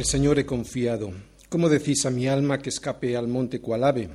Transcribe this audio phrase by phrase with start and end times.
[0.00, 1.12] El Señor he confiado.
[1.50, 4.08] ¿Cómo decís a mi alma que escape al monte cual ave?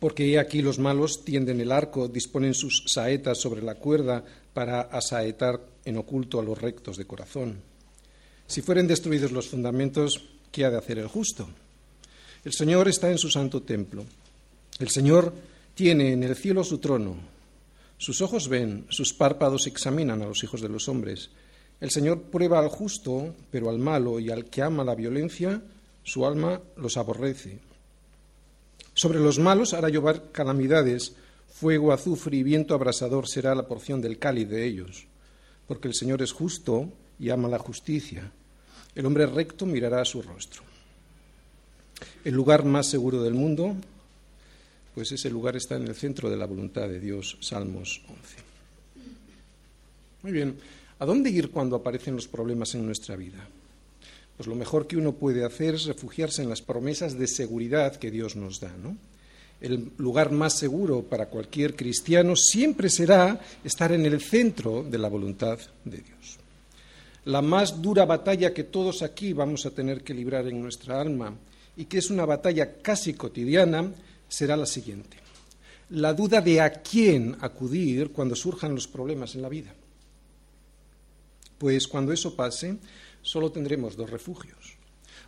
[0.00, 4.24] Porque he aquí los malos tienden el arco, disponen sus saetas sobre la cuerda
[4.54, 7.60] para asaetar en oculto a los rectos de corazón.
[8.46, 11.46] Si fueren destruidos los fundamentos, ¿qué ha de hacer el justo?
[12.42, 14.06] El Señor está en su santo templo.
[14.78, 15.34] El Señor
[15.74, 17.14] tiene en el cielo su trono.
[17.98, 21.28] Sus ojos ven, sus párpados examinan a los hijos de los hombres.
[21.80, 25.62] El Señor prueba al justo, pero al malo y al que ama la violencia,
[26.02, 27.58] su alma los aborrece.
[28.94, 31.14] Sobre los malos hará llover calamidades,
[31.48, 35.06] fuego, azufre y viento abrasador será la porción del cáliz de ellos,
[35.68, 38.32] porque el Señor es justo y ama la justicia.
[38.94, 40.62] El hombre recto mirará a su rostro.
[42.24, 43.76] El lugar más seguro del mundo,
[44.94, 48.36] pues ese lugar está en el centro de la voluntad de Dios, Salmos 11.
[50.22, 50.58] Muy bien,
[50.98, 53.48] ¿a dónde ir cuando aparecen los problemas en nuestra vida?
[54.38, 58.12] pues lo mejor que uno puede hacer es refugiarse en las promesas de seguridad que
[58.12, 58.72] Dios nos da.
[59.60, 65.08] El lugar más seguro para cualquier cristiano siempre será estar en el centro de la
[65.08, 66.38] voluntad de Dios.
[67.24, 71.34] La más dura batalla que todos aquí vamos a tener que librar en nuestra alma
[71.76, 73.90] y que es una batalla casi cotidiana
[74.28, 75.16] será la siguiente.
[75.90, 79.74] La duda de a quién acudir cuando surjan los problemas en la vida.
[81.58, 82.78] Pues cuando eso pase,
[83.22, 84.78] solo tendremos dos refugios.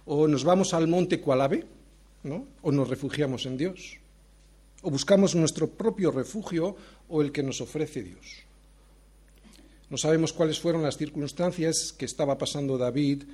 [0.06, 1.66] O nos vamos al monte Cualave,
[2.22, 2.46] ¿no?
[2.62, 3.98] o nos refugiamos en Dios.
[4.82, 6.76] O buscamos nuestro propio refugio
[7.08, 8.46] o el que nos ofrece Dios.
[9.90, 13.24] No sabemos cuáles fueron las circunstancias que estaba pasando David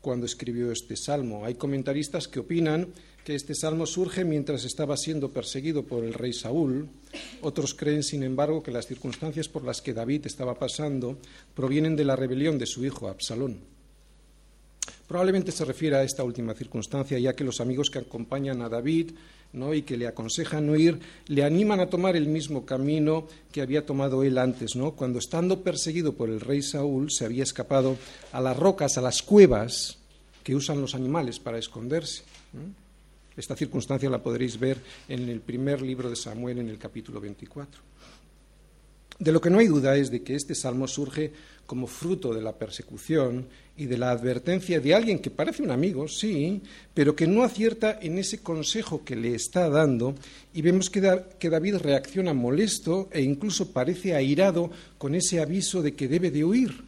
[0.00, 1.44] cuando escribió este salmo.
[1.44, 2.88] Hay comentaristas que opinan
[3.24, 6.88] que este salmo surge mientras estaba siendo perseguido por el rey Saúl.
[7.42, 11.18] Otros creen, sin embargo, que las circunstancias por las que David estaba pasando
[11.54, 13.77] provienen de la rebelión de su hijo Absalón.
[15.08, 19.12] Probablemente se refiere a esta última circunstancia, ya que los amigos que acompañan a David
[19.54, 19.72] ¿no?
[19.72, 23.86] y que le aconsejan no ir, le animan a tomar el mismo camino que había
[23.86, 24.92] tomado él antes, ¿no?
[24.92, 27.96] cuando estando perseguido por el rey Saúl se había escapado
[28.32, 29.96] a las rocas, a las cuevas
[30.44, 32.24] que usan los animales para esconderse.
[33.34, 34.76] Esta circunstancia la podréis ver
[35.08, 37.80] en el primer libro de Samuel, en el capítulo 24.
[39.18, 41.32] De lo que no hay duda es de que este salmo surge
[41.66, 46.06] como fruto de la persecución y de la advertencia de alguien que parece un amigo,
[46.06, 46.62] sí,
[46.94, 50.14] pero que no acierta en ese consejo que le está dando
[50.54, 56.08] y vemos que, David reacciona molesto e incluso parece airado con ese aviso de que
[56.08, 56.87] debe de huir.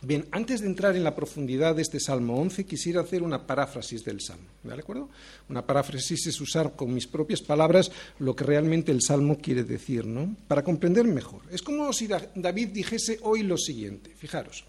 [0.00, 4.04] Bien, antes de entrar en la profundidad de este Salmo 11, quisiera hacer una paráfrasis
[4.04, 4.46] del Salmo.
[4.62, 5.08] ¿De acuerdo?
[5.48, 10.06] Una paráfrasis es usar con mis propias palabras lo que realmente el Salmo quiere decir,
[10.06, 10.36] ¿no?
[10.46, 11.42] Para comprender mejor.
[11.50, 14.10] Es como si David dijese hoy lo siguiente.
[14.16, 14.64] Fijaros,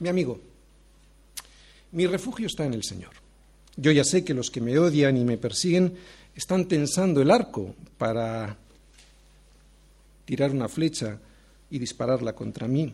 [0.00, 0.40] mi amigo,
[1.92, 3.12] mi refugio está en el Señor.
[3.76, 5.94] Yo ya sé que los que me odian y me persiguen
[6.34, 8.56] están tensando el arco para
[10.24, 11.20] tirar una flecha
[11.70, 12.92] y dispararla contra mí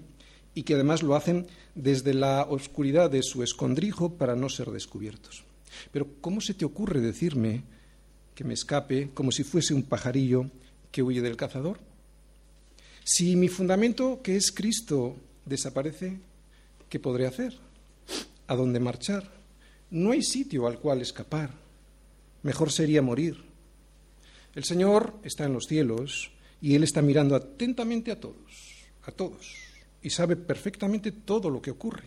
[0.54, 5.44] y que además lo hacen desde la oscuridad de su escondrijo para no ser descubiertos.
[5.90, 7.62] Pero ¿cómo se te ocurre decirme
[8.34, 10.50] que me escape como si fuese un pajarillo
[10.92, 11.80] que huye del cazador?
[13.02, 16.18] Si mi fundamento, que es Cristo, desaparece,
[16.88, 17.58] ¿qué podré hacer?
[18.46, 19.30] ¿A dónde marchar?
[19.90, 21.50] No hay sitio al cual escapar.
[22.42, 23.42] Mejor sería morir.
[24.54, 29.73] El Señor está en los cielos y Él está mirando atentamente a todos, a todos
[30.04, 32.04] y sabe perfectamente todo lo que ocurre.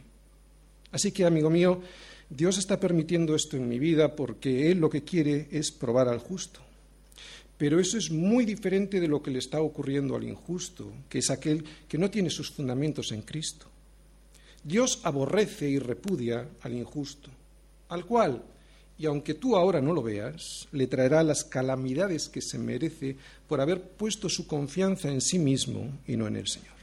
[0.92, 1.82] Así que, amigo mío,
[2.30, 6.20] Dios está permitiendo esto en mi vida porque Él lo que quiere es probar al
[6.20, 6.62] justo.
[7.58, 11.32] Pero eso es muy diferente de lo que le está ocurriendo al injusto, que es
[11.32, 13.66] aquel que no tiene sus fundamentos en Cristo.
[14.64, 17.32] Dios aborrece y repudia al injusto,
[17.90, 18.44] al cual,
[19.00, 23.18] y aunque tú ahora no lo veas, le traerá las calamidades que se merece
[23.48, 26.77] por haber puesto su confianza en sí mismo y no en el Señor.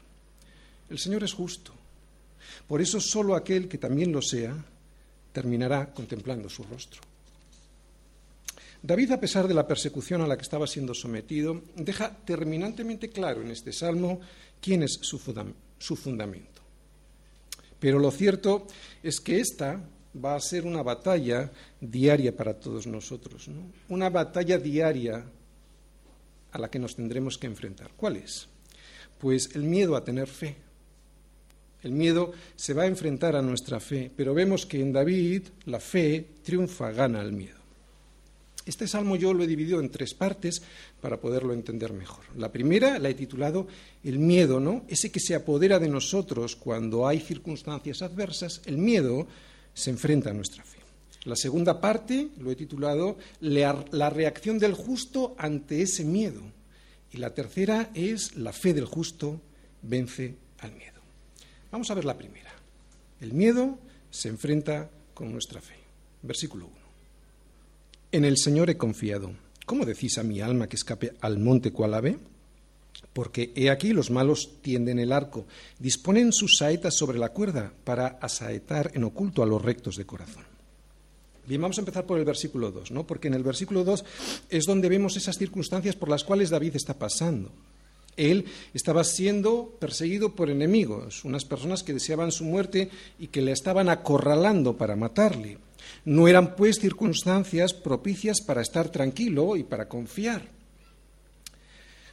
[0.90, 1.72] El Señor es justo.
[2.66, 4.54] Por eso solo aquel que también lo sea
[5.32, 7.00] terminará contemplando su rostro.
[8.82, 13.40] David, a pesar de la persecución a la que estaba siendo sometido, deja terminantemente claro
[13.40, 14.20] en este salmo
[14.60, 15.19] quién es su,
[15.96, 16.60] fundamento.
[17.80, 18.66] Pero lo cierto
[19.02, 19.80] es que esta
[20.22, 23.48] va a ser una batalla diaria para todos nosotros,
[23.88, 25.25] una batalla diaria
[26.52, 27.90] a la que nos tendremos que enfrentar.
[27.96, 28.48] ¿Cuál es?
[29.19, 30.56] Pues el miedo a tener fe.
[31.84, 35.81] El miedo se va a enfrentar a nuestra fe, pero vemos que en David la
[35.81, 37.64] fe triunfa, gana al miedo.
[38.66, 40.62] Este salmo yo lo he dividido en tres partes
[41.00, 42.25] para poderlo entender mejor.
[42.36, 43.66] La primera la he titulado
[44.02, 44.84] El miedo, ¿no?
[44.88, 49.26] Ese que se apodera de nosotros cuando hay circunstancias adversas, el miedo
[49.75, 50.78] se enfrenta a nuestra fe.
[51.25, 56.40] La segunda parte lo he titulado La reacción del justo ante ese miedo.
[57.12, 59.40] Y la tercera es La fe del justo
[59.82, 60.94] vence al miedo.
[61.75, 62.53] Vamos a ver la primera.
[63.21, 63.76] El miedo
[64.09, 65.75] se enfrenta con nuestra fe.
[66.23, 66.75] Versículo 1.
[68.12, 69.32] En el Señor he confiado.
[69.67, 72.17] ¿Cómo decís a mi alma que escape al monte cual ave?
[73.12, 75.47] Porque he aquí los malos tienden el arco,
[75.81, 80.44] disponen sus saetas sobre la cuerda para asaetar en oculto a los rectos de corazón.
[81.44, 83.05] Bien, vamos a empezar por el versículo 2, ¿no?
[83.05, 84.05] Porque en el versículo 2
[84.49, 87.50] es donde vemos esas circunstancias por las cuales David está pasando.
[88.16, 93.52] Él estaba siendo perseguido por enemigos, unas personas que deseaban su muerte y que le
[93.52, 95.58] estaban acorralando para matarle.
[96.05, 100.55] No eran, pues, circunstancias propicias para estar tranquilo y para confiar.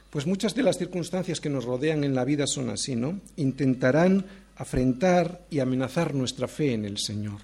[0.10, 3.22] Pues muchas de las circunstancias que nos rodean en la vida son así, ¿no?
[3.38, 4.26] Intentarán
[4.58, 7.40] afrentar y amenazar nuestra fe en el Señor.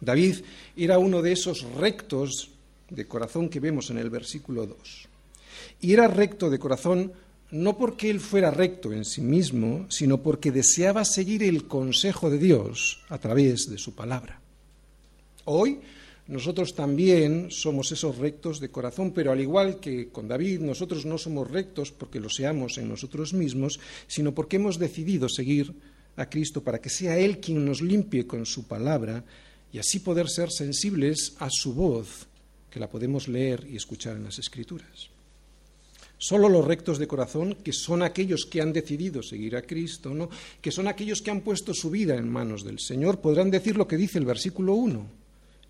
[0.00, 0.38] David
[0.76, 2.50] era uno de esos rectos
[2.90, 5.08] de corazón que vemos en el versículo 2.
[5.80, 7.12] Y era recto de corazón
[7.50, 12.38] no porque él fuera recto en sí mismo, sino porque deseaba seguir el consejo de
[12.38, 14.40] Dios a través de su palabra.
[15.44, 15.80] Hoy
[16.26, 21.16] nosotros también somos esos rectos de corazón, pero al igual que con David, nosotros no
[21.16, 25.72] somos rectos porque lo seamos en nosotros mismos, sino porque hemos decidido seguir
[26.16, 29.24] a Cristo para que sea Él quien nos limpie con su palabra
[29.72, 32.26] y así poder ser sensibles a su voz,
[32.70, 35.08] que la podemos leer y escuchar en las Escrituras.
[36.18, 40.28] Solo los rectos de corazón, que son aquellos que han decidido seguir a Cristo, ¿no?
[40.60, 43.86] que son aquellos que han puesto su vida en manos del Señor, podrán decir lo
[43.86, 45.18] que dice el versículo 1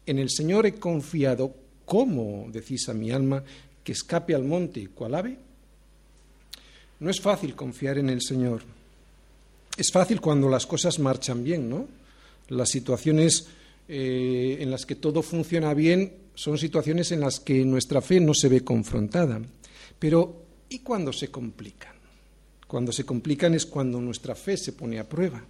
[0.09, 1.55] en el Señor he confiado,
[1.85, 3.45] ¿cómo decís a mi alma
[3.85, 5.37] que escape al monte cual ave?
[7.01, 8.63] No es fácil confiar en el Señor.
[9.77, 11.87] Es fácil cuando las cosas marchan bien, ¿no?
[12.49, 13.49] Las situaciones
[13.87, 18.33] eh, en las que todo funciona bien son situaciones en las que nuestra fe no
[18.33, 19.43] se ve confrontada.
[19.99, 21.95] Pero, ¿y cuando se complican?
[22.67, 25.43] Cuando se complican es cuando nuestra fe se pone a prueba.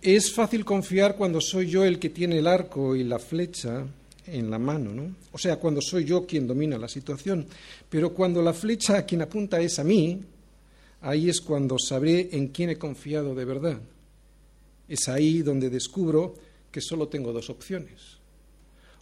[0.00, 3.86] Es fácil confiar cuando soy yo el que tiene el arco y la flecha
[4.26, 5.14] en la mano, ¿no?
[5.32, 7.46] O sea, cuando soy yo quien domina la situación.
[7.88, 10.20] Pero cuando la flecha a quien apunta es a mí,
[11.00, 13.80] ahí es cuando sabré en quién he confiado de verdad.
[14.88, 16.34] Es ahí donde descubro
[16.70, 18.18] que solo tengo dos opciones.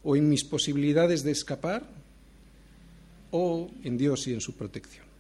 [0.03, 2.00] O en mis posibilidades de escapar
[3.31, 5.11] o en Dios y en su protección.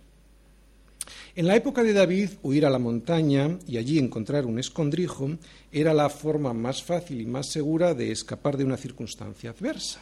[1.35, 5.31] En la época de David, huir a la montaña y allí encontrar un escondrijo
[5.71, 10.01] era la forma más fácil y más segura de escapar de una circunstancia adversa.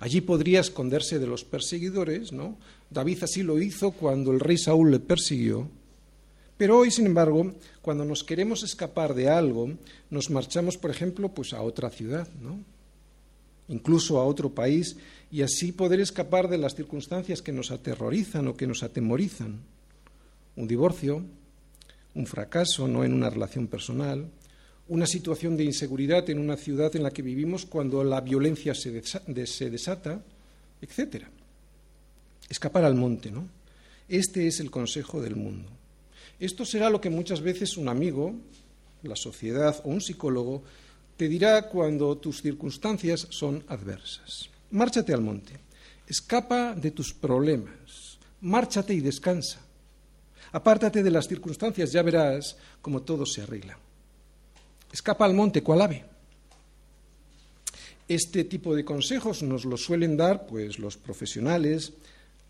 [0.00, 2.56] Allí podría esconderse de los perseguidores, ¿no?
[2.88, 5.68] David así lo hizo cuando el rey Saúl le persiguió.
[6.56, 7.52] Pero hoy, sin embargo,
[7.82, 9.70] cuando nos queremos escapar de algo,
[10.10, 12.58] nos marchamos, por ejemplo, pues a otra ciudad, ¿no?
[13.68, 14.96] Incluso a otro país
[15.30, 19.60] y así poder escapar de las circunstancias que nos aterrorizan o que nos atemorizan
[20.56, 21.22] un divorcio,
[22.14, 24.28] un fracaso no en una relación personal,
[24.88, 28.90] una situación de inseguridad en una ciudad en la que vivimos cuando la violencia se,
[28.90, 30.22] desata,
[30.80, 31.26] etc.
[32.48, 33.46] Escapar al monte, ¿no?
[34.08, 35.68] Este es el consejo del mundo.
[36.40, 38.34] Esto será lo que muchas veces un amigo,
[39.02, 40.62] la sociedad o un psicólogo
[41.18, 44.48] te dirá cuando tus circunstancias son adversas.
[44.70, 45.52] Márchate al monte,
[46.06, 49.58] escapa de tus problemas, márchate y descansa.
[50.52, 53.76] Apártate de las circunstancias, ya verás cómo todo se arregla.
[54.92, 56.04] Escapa al monte, cual ave.
[58.06, 61.94] Este tipo de consejos nos los suelen dar pues los profesionales,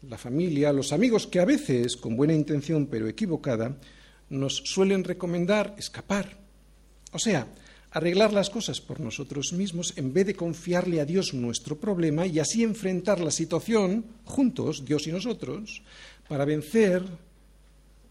[0.03, 3.79] la familia, los amigos que a veces, con buena intención pero equivocada,
[4.29, 6.37] nos suelen recomendar escapar.
[7.13, 7.49] O sea,
[7.99, 12.38] arreglar las cosas por nosotros mismos en vez de confiarle a Dios nuestro problema y
[12.38, 15.83] así enfrentar la situación juntos, Dios y nosotros,
[16.28, 17.02] para vencer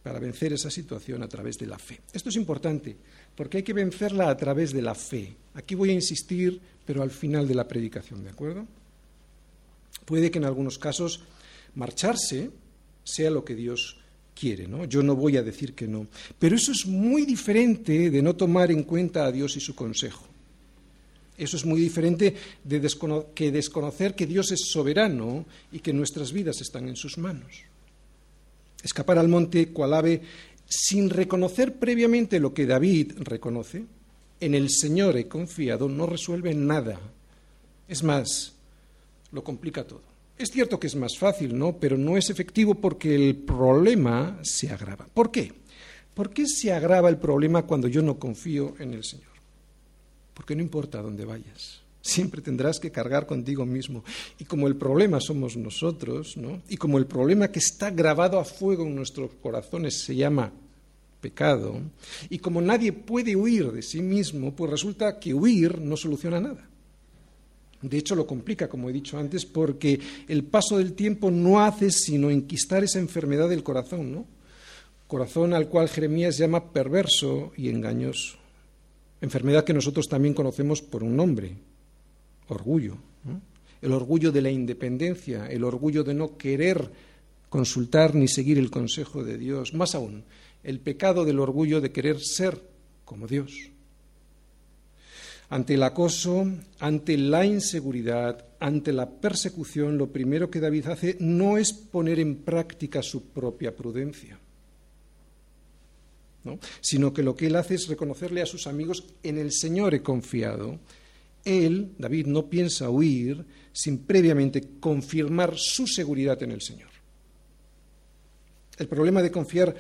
[0.04, 2.00] para vencer esa situación a través de la fe.
[2.14, 2.96] Esto es importante,
[3.36, 5.36] porque hay que vencerla a través de la fe.
[5.54, 8.66] Aquí voy a insistir, pero al final de la predicación, ¿de acuerdo?
[10.06, 11.24] Puede que en algunos casos
[11.76, 12.52] marcharse
[13.04, 14.00] sea lo que Dios
[14.38, 14.86] quiere, ¿no?
[14.86, 16.08] Yo no voy a decir que no.
[16.38, 20.26] Pero eso es muy diferente de no tomar en cuenta a Dios y su consejo.
[21.38, 22.82] Eso es muy diferente de
[23.36, 27.64] que desconocer que Dios es soberano y que nuestras vidas están en sus manos
[28.84, 30.22] escapar al monte cual ave
[30.66, 33.86] sin reconocer previamente lo que David reconoce,
[34.40, 37.00] en el Señor he confiado, no resuelve nada.
[37.88, 38.54] Es más,
[39.32, 40.04] lo complica todo.
[40.38, 41.78] Es cierto que es más fácil, ¿no?
[41.78, 45.08] Pero no es efectivo porque el problema se agrava.
[45.12, 45.52] ¿Por qué?
[46.14, 49.28] ¿Por qué se agrava el problema cuando yo no confío en el Señor?
[50.34, 54.04] Porque no importa dónde vayas, siempre tendrás que cargar contigo mismo.
[54.38, 56.62] Y como el problema somos nosotros, ¿no?
[56.70, 60.52] Y como el problema que está grabado a fuego en nuestros corazones se llama
[61.22, 61.82] pecado,
[62.30, 66.67] y como nadie puede huir de sí mismo, pues resulta que huir no soluciona nada.
[67.82, 71.92] De hecho, lo complica, como he dicho antes, porque el paso del tiempo no hace
[71.92, 74.26] sino enquistar esa enfermedad del corazón, ¿no?
[75.08, 78.38] Corazón al cual Jeremías llama perverso y engañoso.
[79.22, 81.56] Enfermedad que nosotros también conocemos por un nombre,
[82.50, 82.98] orgullo.
[83.82, 86.92] El orgullo de la independencia, el orgullo de no querer
[87.50, 89.74] consultar ni seguir el consejo de Dios.
[89.74, 90.24] Más aún,
[90.64, 92.62] el pecado del orgullo de querer ser
[93.06, 93.72] como Dios.
[95.50, 96.46] Ante el acoso,
[96.80, 102.38] ante la inseguridad, ante la persecución, lo primero que David hace no es poner en
[102.38, 104.38] práctica su propia prudencia,
[106.82, 110.02] sino que lo que él hace es reconocerle a sus amigos, en el Señor he
[110.02, 110.80] confiado.
[111.46, 116.90] Él, David, no piensa huir sin previamente confirmar su seguridad en el Señor.
[118.78, 119.76] El problema de confiar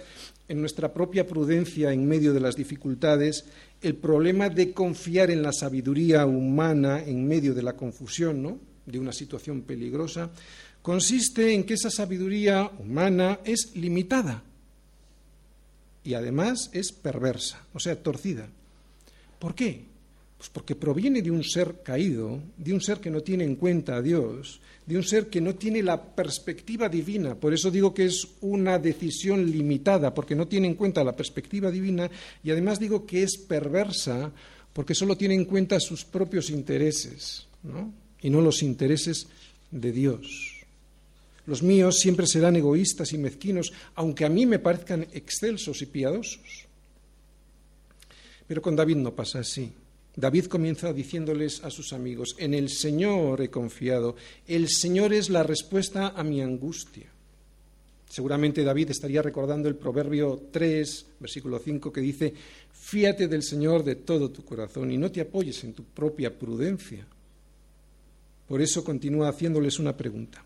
[0.47, 3.45] en nuestra propia prudencia en medio de las dificultades,
[3.81, 8.59] el problema de confiar en la sabiduría humana en medio de la confusión, ¿no?
[8.85, 10.31] de una situación peligrosa,
[10.81, 14.43] consiste en que esa sabiduría humana es limitada
[16.03, 18.47] y además es perversa, o sea, torcida.
[19.39, 19.83] ¿Por qué?
[20.37, 23.95] Pues porque proviene de un ser caído, de un ser que no tiene en cuenta
[23.95, 27.33] a Dios, de un ser que no tiene la perspectiva divina.
[27.33, 31.71] Por eso digo que es una decisión limitada, porque no tiene en cuenta la perspectiva
[31.71, 32.09] divina,
[32.43, 34.31] y además digo que es perversa,
[34.73, 37.47] porque solo tiene en cuenta sus propios intereses,
[38.21, 39.27] y no los intereses
[39.71, 40.53] de Dios.
[41.47, 46.65] Los míos siempre serán egoístas y mezquinos, aunque a mí me parezcan excelsos y piadosos.
[48.45, 49.71] Pero con David no pasa así.
[50.17, 54.15] David comienza diciéndoles a sus amigos, en el Señor he confiado,
[54.47, 57.05] el Señor es la respuesta a mi angustia.
[58.09, 62.33] Seguramente David estaría recordando el Proverbio 3, versículo 5, que dice,
[62.73, 67.05] fíate del Señor de todo tu corazón y no te apoyes en tu propia prudencia.
[68.47, 70.43] Por eso continúa haciéndoles una pregunta.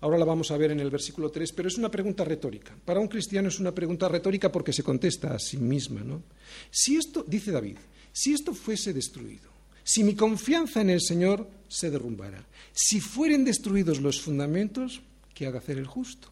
[0.00, 2.76] Ahora la vamos a ver en el versículo 3, pero es una pregunta retórica.
[2.84, 6.02] Para un cristiano es una pregunta retórica porque se contesta a sí misma.
[6.02, 6.22] ¿no?
[6.70, 7.78] Si esto, dice David,
[8.18, 9.48] si esto fuese destruido,
[9.84, 15.52] si mi confianza en el Señor se derrumbara, si fueren destruidos los fundamentos, ¿qué ha
[15.52, 16.26] de hacer el justo?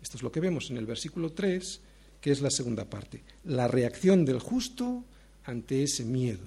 [0.00, 1.80] Esto es lo que vemos en el versículo 3,
[2.20, 5.04] que es la segunda parte, la reacción del justo
[5.42, 6.46] ante ese miedo.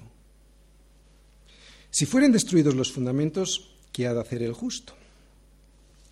[1.92, 4.96] Si fueren destruidos los fundamentos, ¿qué ha de hacer el justo?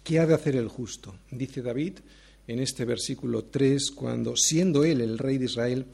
[0.03, 1.15] ¿Qué ha de hacer el justo?
[1.31, 1.99] Dice David
[2.47, 5.85] en este versículo 3, cuando, siendo él el rey de Israel,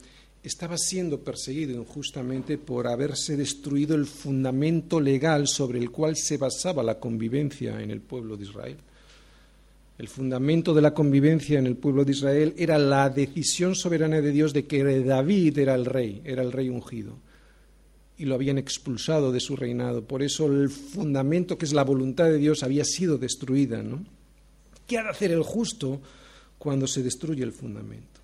[0.42, 6.82] estaba siendo perseguido injustamente por haberse destruido el fundamento legal sobre el cual se basaba
[6.82, 8.76] la convivencia en el pueblo de Israel.
[9.98, 14.30] El fundamento de la convivencia en el pueblo de Israel era la decisión soberana de
[14.30, 17.18] Dios de que David era el rey, era el rey ungido.
[18.16, 20.02] Y lo habían expulsado de su reinado.
[20.02, 23.82] Por eso el fundamento, que es la voluntad de Dios, había sido destruida.
[23.82, 24.02] ¿no?
[24.86, 26.00] ¿Qué ha de hacer el justo
[26.58, 28.19] cuando se destruye el fundamento?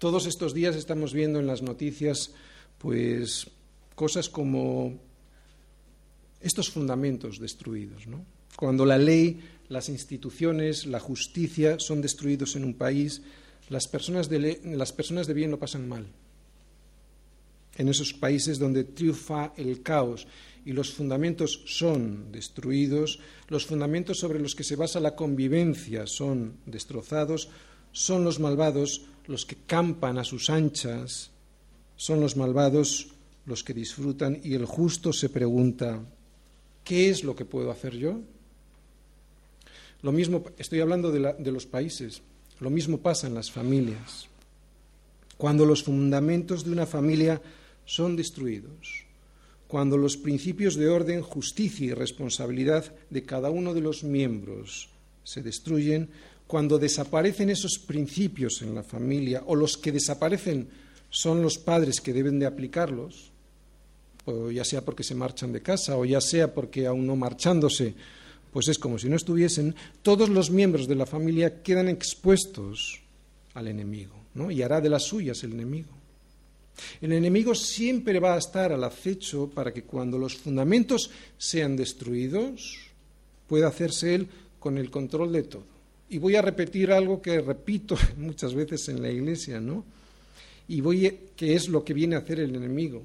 [0.00, 2.32] Todos estos días estamos viendo en las noticias
[2.78, 3.48] pues
[3.94, 4.98] cosas como
[6.40, 8.04] estos fundamentos destruidos.
[8.56, 13.20] Cuando la ley, las instituciones, la justicia son destruidos en un país,
[13.68, 16.06] las personas de, las personas de bien lo pasan mal.
[17.76, 20.26] En esos países donde triunfa el caos
[20.64, 26.54] y los fundamentos son destruidos, los fundamentos sobre los que se basa la convivencia son
[26.64, 27.50] destrozados,
[27.92, 31.30] son los malvados los que campan a sus anchas,
[31.94, 33.14] son los malvados
[33.46, 36.00] los que disfrutan y el justo se pregunta,
[36.82, 38.18] ¿qué es lo que puedo hacer yo?
[40.02, 42.22] Lo mismo, estoy hablando de, de los países,
[42.58, 44.26] lo mismo pasa en las familias.
[45.36, 47.40] Cuando los fundamentos de una familia
[47.84, 49.04] son destruidos,
[49.68, 54.90] cuando los principios de orden, justicia y responsabilidad de cada uno de los miembros
[55.22, 56.10] se destruyen,
[56.50, 60.66] cuando desaparecen esos principios en la familia o los que desaparecen
[61.08, 63.30] son los padres que deben de aplicarlos,
[64.52, 67.94] ya sea porque se marchan de casa o ya sea porque aún no marchándose,
[68.52, 72.98] pues es como si no estuviesen, todos los miembros de la familia quedan expuestos
[73.54, 74.50] al enemigo, ¿no?
[74.50, 75.90] y hará de las suyas el enemigo.
[77.00, 82.76] El enemigo siempre va a estar al acecho para que cuando los fundamentos sean destruidos,
[83.46, 84.26] pueda hacerse Él
[84.58, 85.79] con el control de todo.
[86.10, 89.84] Y voy a repetir algo que repito muchas veces en la iglesia, ¿no?
[90.68, 93.02] Y voy a, que es lo que viene a hacer el enemigo.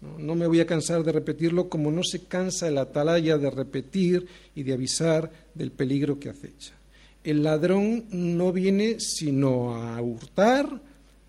[0.00, 0.18] ¿no?
[0.18, 4.26] no me voy a cansar de repetirlo como no se cansa el atalaya de repetir
[4.54, 6.74] y de avisar del peligro que acecha.
[7.22, 10.82] El ladrón no viene sino a hurtar,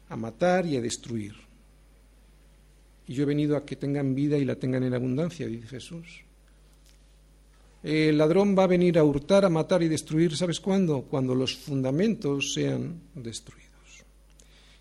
[0.09, 1.33] a matar y a destruir.
[3.07, 6.24] Y yo he venido a que tengan vida y la tengan en abundancia, dice Jesús.
[7.85, 11.03] El ladrón va a venir a hurtar, a matar y destruir, ¿sabes cuándo?
[11.03, 13.69] Cuando los fundamentos sean destruidos.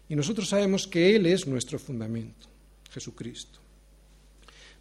[0.09, 2.49] Y nosotros sabemos que Él es nuestro fundamento,
[2.91, 3.59] Jesucristo.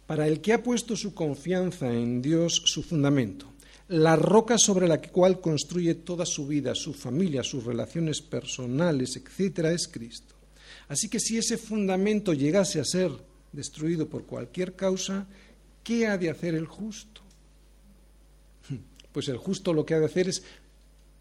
[0.06, 3.52] Para el que ha puesto su confianza en Dios, su fundamento,
[3.88, 9.70] la roca sobre la cual construye toda su vida, su familia, sus relaciones personales, etcétera,
[9.70, 10.34] es Cristo.
[10.88, 13.10] Así que si ese fundamento llegase a ser
[13.52, 15.26] destruido por cualquier causa,
[15.82, 17.23] ¿qué ha de hacer el justo?
[19.14, 20.42] Pues el justo lo que ha de hacer es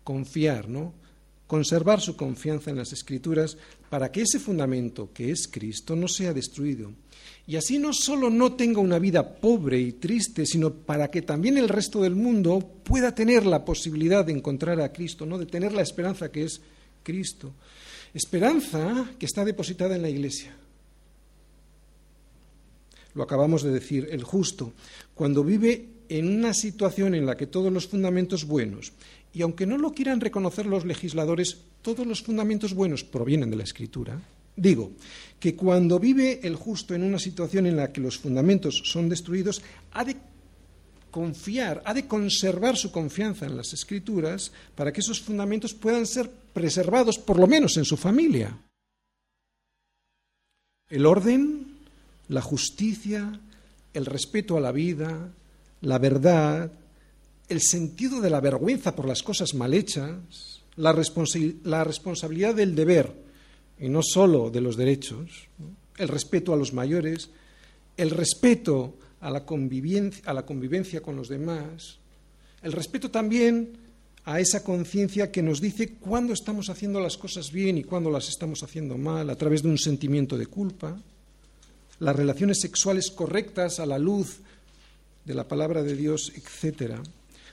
[0.03, 0.95] confiar, ¿no?
[1.45, 3.55] Conservar su confianza en las Escrituras
[3.91, 6.91] para que ese fundamento, que es Cristo, no sea destruido.
[7.45, 11.55] Y así no solo no tenga una vida pobre y triste, sino para que también
[11.59, 15.37] el resto del mundo pueda tener la posibilidad de encontrar a Cristo, ¿no?
[15.37, 16.61] de tener la esperanza que es
[17.03, 17.53] Cristo.
[18.11, 20.55] Esperanza que está depositada en la Iglesia.
[23.13, 24.73] Lo acabamos de decir, el justo,
[25.13, 28.93] cuando vive en una situación en la que todos los fundamentos buenos,
[29.33, 33.63] y aunque no lo quieran reconocer los legisladores, todos los fundamentos buenos provienen de la
[33.63, 34.21] Escritura,
[34.55, 34.91] digo
[35.39, 39.63] que cuando vive el justo en una situación en la que los fundamentos son destruidos,
[39.91, 40.17] ha de
[41.09, 46.29] confiar, ha de conservar su confianza en las Escrituras para que esos fundamentos puedan ser
[46.29, 48.55] preservados, por lo menos en su familia.
[50.89, 51.79] El orden,
[52.27, 53.39] la justicia,
[53.95, 55.31] el respeto a la vida,
[55.83, 56.71] la verdad,
[57.49, 60.95] el sentido de la vergüenza por las cosas mal hechas, la,
[61.63, 63.13] la responsabilidad del deber
[63.79, 65.49] y no solo de los derechos,
[65.97, 67.29] el respeto a los mayores,
[67.97, 69.43] el respeto a la,
[70.25, 71.97] a la convivencia con los demás,
[72.61, 73.73] el respeto también
[74.23, 78.29] a esa conciencia que nos dice cuándo estamos haciendo las cosas bien y cuándo las
[78.29, 80.97] estamos haciendo mal, a través de un sentimiento de culpa,
[81.99, 84.39] las relaciones sexuales correctas a la luz
[85.25, 86.95] de la palabra de Dios, etc.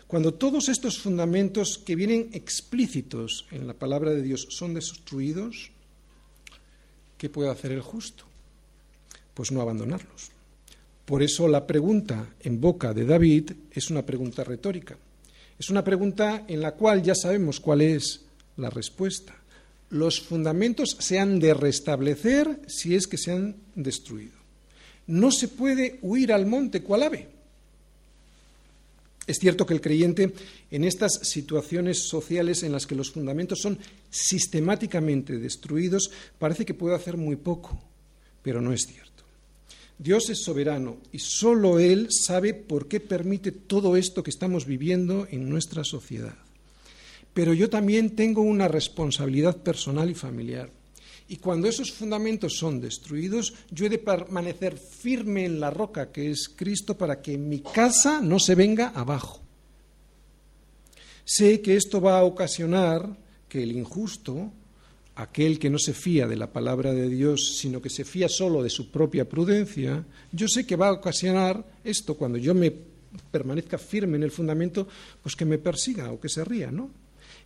[0.07, 5.71] Cuando todos estos fundamentos que vienen explícitos en la palabra de Dios son destruidos,
[7.17, 8.25] ¿qué puede hacer el justo?
[9.35, 10.31] Pues no abandonarlos.
[11.05, 14.97] Por eso la pregunta en boca de David es una pregunta retórica.
[15.59, 18.23] Es una pregunta en la cual ya sabemos cuál es
[18.57, 19.37] la respuesta.
[19.91, 24.39] Los fundamentos se han de restablecer si es que se han destruido.
[25.07, 27.40] No se puede huir al monte cual ave
[29.27, 30.33] es cierto que el creyente
[30.71, 33.79] en estas situaciones sociales en las que los fundamentos son
[34.11, 37.81] sistemáticamente destruidos parece que puede hacer muy poco,
[38.43, 39.11] pero no es cierto.
[39.99, 45.29] Dios es soberano y solo Él sabe por qué permite todo esto que estamos viviendo
[45.31, 46.37] en nuestra sociedad.
[47.35, 50.71] Pero yo también tengo una responsabilidad personal y familiar.
[51.31, 56.29] Y cuando esos fundamentos son destruidos, yo he de permanecer firme en la roca que
[56.29, 59.41] es Cristo para que mi casa no se venga abajo.
[61.25, 63.17] Sé que esto va a ocasionar
[63.49, 64.51] que el injusto,
[65.15, 68.61] aquel que no se fía de la palabra de Dios, sino que se fía solo
[68.61, 72.75] de su propia prudencia, yo sé que va a ocasionar esto cuando yo me
[73.31, 74.89] permanezca firme en el fundamento,
[75.23, 76.91] pues que me persiga o que se ría, ¿no?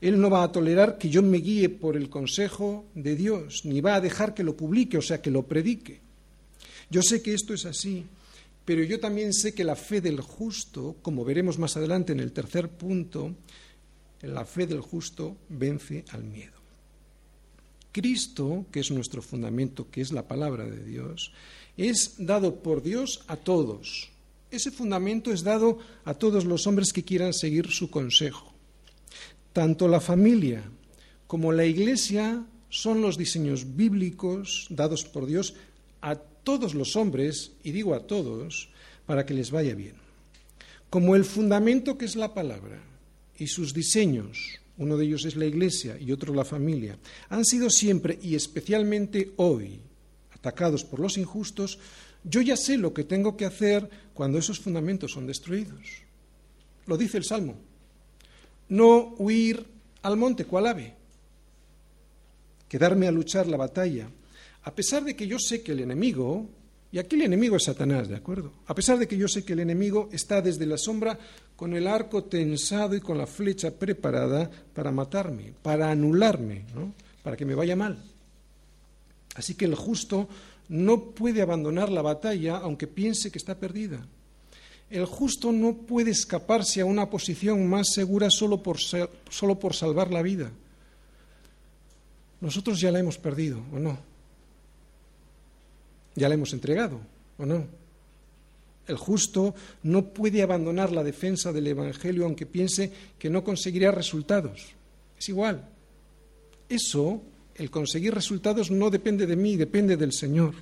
[0.05, 3.81] Él no va a tolerar que yo me guíe por el consejo de Dios, ni
[3.81, 5.99] va a dejar que lo publique, o sea, que lo predique.
[6.91, 8.05] Yo sé que esto es así,
[8.67, 12.33] pero yo también sé que la fe del justo, como veremos más adelante en el
[12.33, 13.35] tercer punto,
[14.21, 16.53] la fe del justo vence al miedo.
[17.91, 21.33] Cristo, que es nuestro fundamento, que es la palabra de Dios,
[21.79, 24.11] es dado por Dios a todos.
[24.51, 28.54] Ese fundamento es dado a todos los hombres que quieran seguir su consejo.
[29.55, 30.65] Tanto la familia
[31.29, 35.55] como la iglesia son los diseños bíblicos dados por Dios
[36.01, 38.69] a todos los hombres, y digo a todos,
[39.07, 39.95] para que les vaya bien.
[40.91, 42.83] Como el fundamento que es la palabra
[43.39, 47.71] y sus diseños, uno de ellos es la iglesia y otro la familia, han sido
[47.71, 49.79] siempre y especialmente hoy
[50.33, 51.79] atacados por los injustos,
[52.25, 56.03] yo ya sé lo que tengo que hacer cuando esos fundamentos son destruidos.
[56.87, 57.55] Lo dice el Salmo
[58.69, 59.67] no huir
[60.03, 60.95] al monte cual ave,
[62.69, 64.09] quedarme a luchar la batalla,
[64.63, 66.49] a pesar de que yo sé que el enemigo
[66.95, 68.53] Y aquí el enemigo es Satanás, ¿de acuerdo?
[68.69, 71.19] A pesar de que yo sé que el enemigo está desde la sombra
[71.57, 76.95] con el arco tensado y con la flecha preparada para matarme, para anularme, ¿no?
[77.25, 77.99] para que me vaya mal.
[79.35, 80.29] Así que el justo
[80.69, 84.07] no puede abandonar la batalla aunque piense que está perdida.
[84.91, 90.11] El justo no puede escaparse a una posición más segura solo por, solo por salvar
[90.11, 90.51] la vida.
[92.41, 93.99] Nosotros ya la hemos perdido, ¿o no?
[96.15, 97.01] Ya la hemos entregado,
[97.39, 97.67] ¿o no?
[98.87, 104.75] El justo no puede abandonar la defensa del Evangelio aunque piense que no conseguirá resultados.
[105.19, 105.67] Es igual.
[106.69, 107.23] Eso,
[107.55, 110.55] el conseguir resultados, no depende de mí, depende del Señor.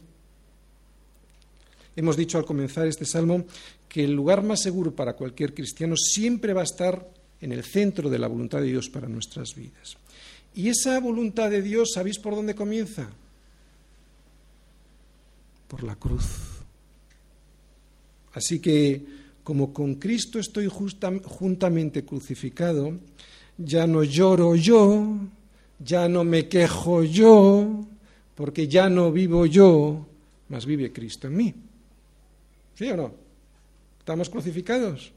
[1.94, 3.44] Hemos dicho al comenzar este salmo
[3.88, 7.06] que el lugar más seguro para cualquier cristiano siempre va a estar
[7.40, 9.96] en el centro de la voluntad de Dios para nuestras vidas.
[10.54, 13.08] Y esa voluntad de Dios, ¿sabéis por dónde comienza?
[15.68, 16.24] Por la cruz.
[18.34, 19.04] Así que,
[19.44, 22.98] como con Cristo estoy juntamente crucificado,
[23.58, 25.18] ya no lloro yo,
[25.78, 27.84] ya no me quejo yo,
[28.34, 30.06] porque ya no vivo yo,
[30.48, 31.54] mas vive Cristo en mí.
[32.74, 33.14] ¿Sí o no?
[33.98, 35.12] ¿Estamos crucificados?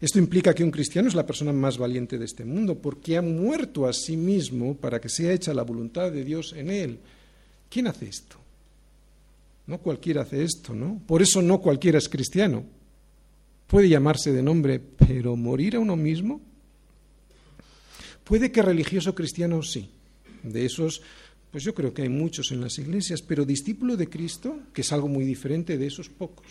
[0.00, 3.22] Esto implica que un cristiano es la persona más valiente de este mundo, porque ha
[3.22, 6.98] muerto a sí mismo para que sea hecha la voluntad de Dios en él.
[7.70, 8.36] ¿Quién hace esto?
[9.66, 11.00] No cualquiera hace esto, ¿no?
[11.06, 12.64] Por eso no cualquiera es cristiano.
[13.66, 16.40] Puede llamarse de nombre, pero morir a uno mismo.
[18.22, 19.90] Puede que religioso cristiano sí.
[20.42, 21.02] De esos
[21.50, 24.92] pues yo creo que hay muchos en las iglesias, pero discípulo de Cristo, que es
[24.92, 26.46] algo muy diferente de esos pocos.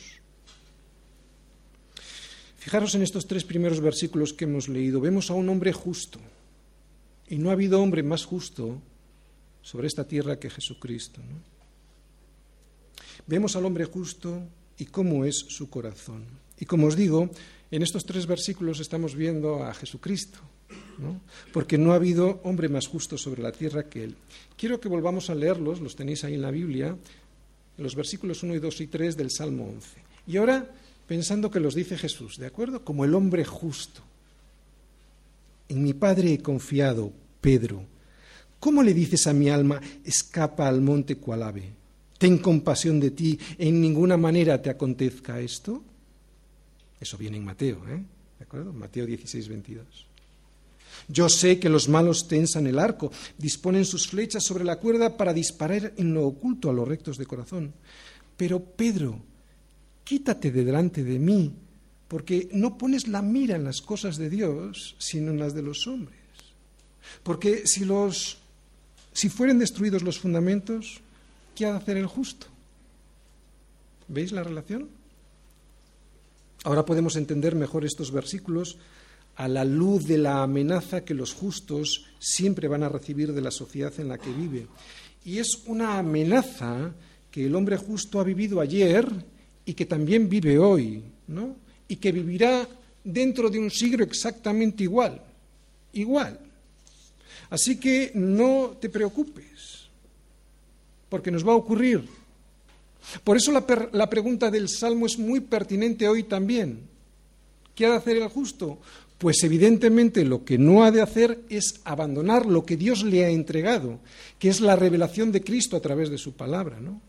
[2.58, 5.00] Fijaros en estos tres primeros versículos que hemos leído.
[5.00, 6.20] Vemos a un hombre justo.
[7.28, 8.82] Y no ha habido hombre más justo
[9.62, 11.22] sobre esta tierra que Jesucristo.
[13.28, 14.42] Vemos al hombre justo
[14.80, 16.26] y cómo es su corazón.
[16.60, 17.30] Y como os digo,
[17.70, 20.40] en estos tres versículos estamos viendo a Jesucristo,
[21.52, 24.16] porque no ha habido hombre más justo sobre la tierra que él.
[24.58, 26.98] Quiero que volvamos a leerlos, los tenéis ahí en la Biblia,
[27.78, 29.90] los versículos 1 y 2 y 3 del Salmo 11.
[30.28, 30.70] Y ahora
[31.08, 32.84] pensando que los dice Jesús, ¿de acuerdo?
[32.84, 34.02] Como el hombre justo.
[35.70, 37.84] En mi Padre he confiado, Pedro.
[38.60, 41.74] ¿Cómo le dices a mi alma, escapa al monte cual ave?
[42.18, 45.84] Ten compasión de ti, en ninguna manera te acontezca esto.
[47.00, 48.02] Eso viene en Mateo, ¿eh?
[48.40, 48.74] ¿De acuerdo?
[48.74, 50.05] Mateo 16, 22.
[51.08, 55.34] Yo sé que los malos tensan el arco, disponen sus flechas sobre la cuerda para
[55.34, 57.74] disparar en lo oculto a los rectos de corazón.
[58.38, 59.20] Pero Pedro,
[60.04, 61.54] quítate de delante de mí,
[62.08, 65.88] porque no pones la mira en las cosas de Dios, sino en las de los
[65.88, 66.20] hombres.
[67.24, 68.40] Porque si los
[69.16, 71.00] si fueren destruidos los fundamentos,
[71.56, 72.48] ¿qué ha de hacer el justo?
[74.10, 74.90] ¿Veis la relación?
[76.66, 78.78] Ahora podemos entender mejor estos versículos
[79.36, 83.52] a la luz de la amenaza que los justos siempre van a recibir de la
[83.52, 84.68] sociedad en la que vive.
[85.26, 86.94] Y es una amenaza
[87.32, 89.08] que el hombre justo ha vivido ayer
[89.66, 91.56] y que también vive hoy, ¿no?
[91.88, 92.68] Y que vivirá
[93.04, 95.22] dentro de un siglo exactamente igual,
[95.94, 96.40] igual.
[97.50, 99.90] Así que no te preocupes,
[101.10, 102.08] porque nos va a ocurrir.
[103.24, 106.96] Por eso la, la pregunta del Salmo es muy pertinente hoy también.
[107.76, 108.80] ¿Qué ha de hacer el justo?
[109.18, 113.30] Pues evidentemente lo que no ha de hacer es abandonar lo que Dios le ha
[113.30, 114.00] entregado,
[114.40, 116.80] que es la revelación de Cristo a través de su palabra.
[116.82, 117.02] ¿no?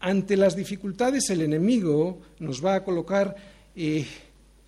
[0.00, 3.34] Ante las dificultades el enemigo nos va a colocar
[3.74, 4.06] eh,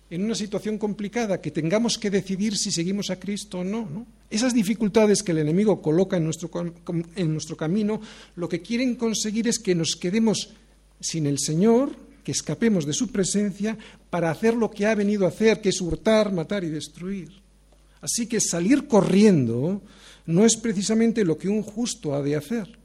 [0.09, 4.05] en una situación complicada, que tengamos que decidir si seguimos a Cristo o no, no.
[4.29, 6.51] Esas dificultades que el enemigo coloca en nuestro,
[7.15, 7.99] en nuestro camino,
[8.35, 10.53] lo que quieren conseguir es que nos quedemos
[10.99, 13.77] sin el Señor, que escapemos de su presencia
[14.09, 17.29] para hacer lo que ha venido a hacer, que es hurtar, matar y destruir.
[18.01, 19.81] Así que salir corriendo
[20.25, 22.77] no es precisamente lo que un justo ha de hacer.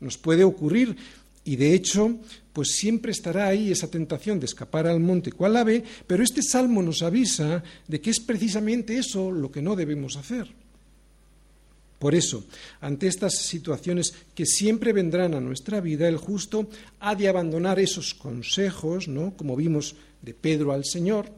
[0.00, 0.96] Nos puede ocurrir
[1.44, 2.18] y de hecho,
[2.52, 6.82] pues siempre estará ahí esa tentación de escapar al monte cual ave, pero este salmo
[6.82, 10.46] nos avisa de que es precisamente eso lo que no debemos hacer.
[11.98, 12.44] Por eso,
[12.80, 16.68] ante estas situaciones que siempre vendrán a nuestra vida, el justo
[17.00, 19.36] ha de abandonar esos consejos, ¿no?
[19.36, 21.28] como vimos de Pedro al Señor,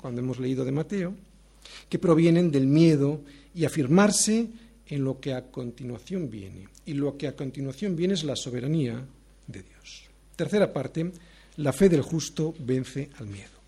[0.00, 1.14] cuando hemos leído de Mateo,
[1.88, 3.20] que provienen del miedo
[3.54, 4.48] y afirmarse
[4.86, 6.68] en lo que a continuación viene.
[6.86, 9.04] Y lo que a continuación viene es la soberanía
[9.46, 10.04] de Dios.
[10.36, 11.12] Tercera parte,
[11.56, 13.58] la fe del justo vence al miedo.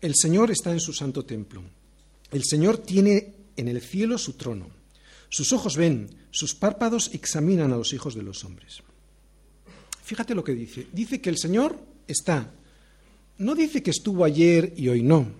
[0.00, 1.62] El Señor está en su santo templo.
[2.30, 4.81] El Señor tiene en el cielo su trono.
[5.32, 8.82] Sus ojos ven, sus párpados examinan a los hijos de los hombres.
[10.04, 10.88] Fíjate lo que dice.
[10.92, 12.52] Dice que el Señor está.
[13.38, 15.32] No dice que estuvo ayer y hoy no.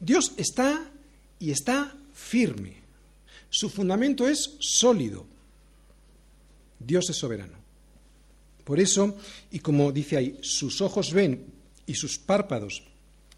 [0.00, 0.90] Dios está
[1.38, 2.78] y está firme.
[3.48, 5.24] Su fundamento es sólido.
[6.80, 7.58] Dios es soberano.
[8.64, 9.16] Por eso,
[9.52, 11.46] y como dice ahí, sus ojos ven
[11.86, 12.82] y sus párpados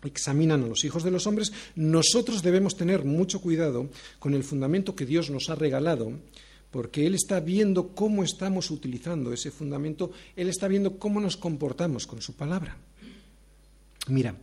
[0.05, 4.95] examinan a los hijos de los hombres, nosotros debemos tener mucho cuidado con el fundamento
[4.95, 6.13] que Dios nos ha regalado,
[6.71, 12.07] porque Él está viendo cómo estamos utilizando ese fundamento, Él está viendo cómo nos comportamos
[12.07, 12.77] con su palabra.
[14.09, 14.35] Mira,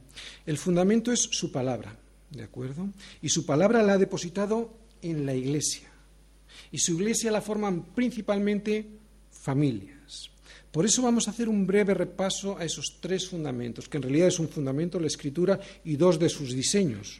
[0.46, 1.98] el fundamento es su palabra,
[2.30, 2.90] ¿de acuerdo?
[3.22, 5.90] Y su palabra la ha depositado en la iglesia.
[6.72, 8.88] Y su iglesia la forman principalmente
[9.32, 9.97] familias.
[10.78, 14.28] Por eso vamos a hacer un breve repaso a esos tres fundamentos, que en realidad
[14.28, 17.20] es un fundamento, la escritura, y dos de sus diseños,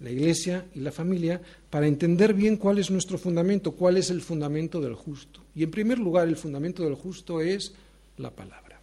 [0.00, 4.20] la iglesia y la familia, para entender bien cuál es nuestro fundamento, cuál es el
[4.20, 5.44] fundamento del justo.
[5.54, 7.72] Y en primer lugar, el fundamento del justo es
[8.16, 8.80] la palabra.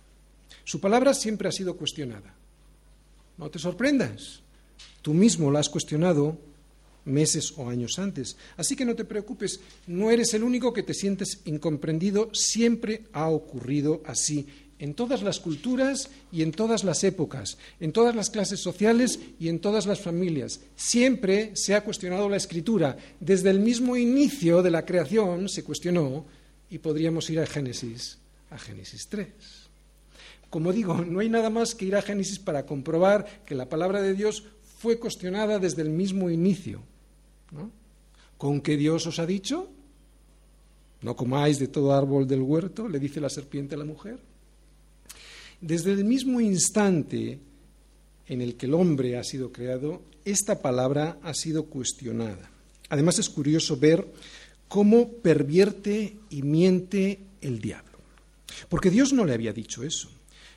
[0.63, 2.33] Su palabra siempre ha sido cuestionada.
[3.37, 4.39] No te sorprendas.
[5.01, 6.37] Tú mismo la has cuestionado
[7.05, 8.35] meses o años antes.
[8.57, 13.29] Así que no te preocupes, no eres el único que te sientes incomprendido, siempre ha
[13.29, 18.59] ocurrido así, en todas las culturas y en todas las épocas, en todas las clases
[18.59, 20.59] sociales y en todas las familias.
[20.75, 22.97] Siempre se ha cuestionado la escritura.
[23.19, 26.25] Desde el mismo inicio de la creación se cuestionó
[26.69, 28.17] y podríamos ir a Génesis,
[28.49, 29.27] a Génesis 3.
[30.49, 34.01] Como digo, no hay nada más que ir a Génesis para comprobar que la palabra
[34.01, 34.43] de Dios
[34.77, 36.81] fue cuestionada desde el mismo inicio.
[38.37, 39.69] ¿Con qué Dios os ha dicho?
[41.01, 44.19] No comáis de todo árbol del huerto, le dice la serpiente a la mujer.
[45.61, 47.39] Desde el mismo instante
[48.27, 52.49] en el que el hombre ha sido creado, esta palabra ha sido cuestionada.
[52.89, 54.05] Además es curioso ver
[54.67, 57.99] cómo pervierte y miente el diablo.
[58.69, 60.09] Porque Dios no le había dicho eso.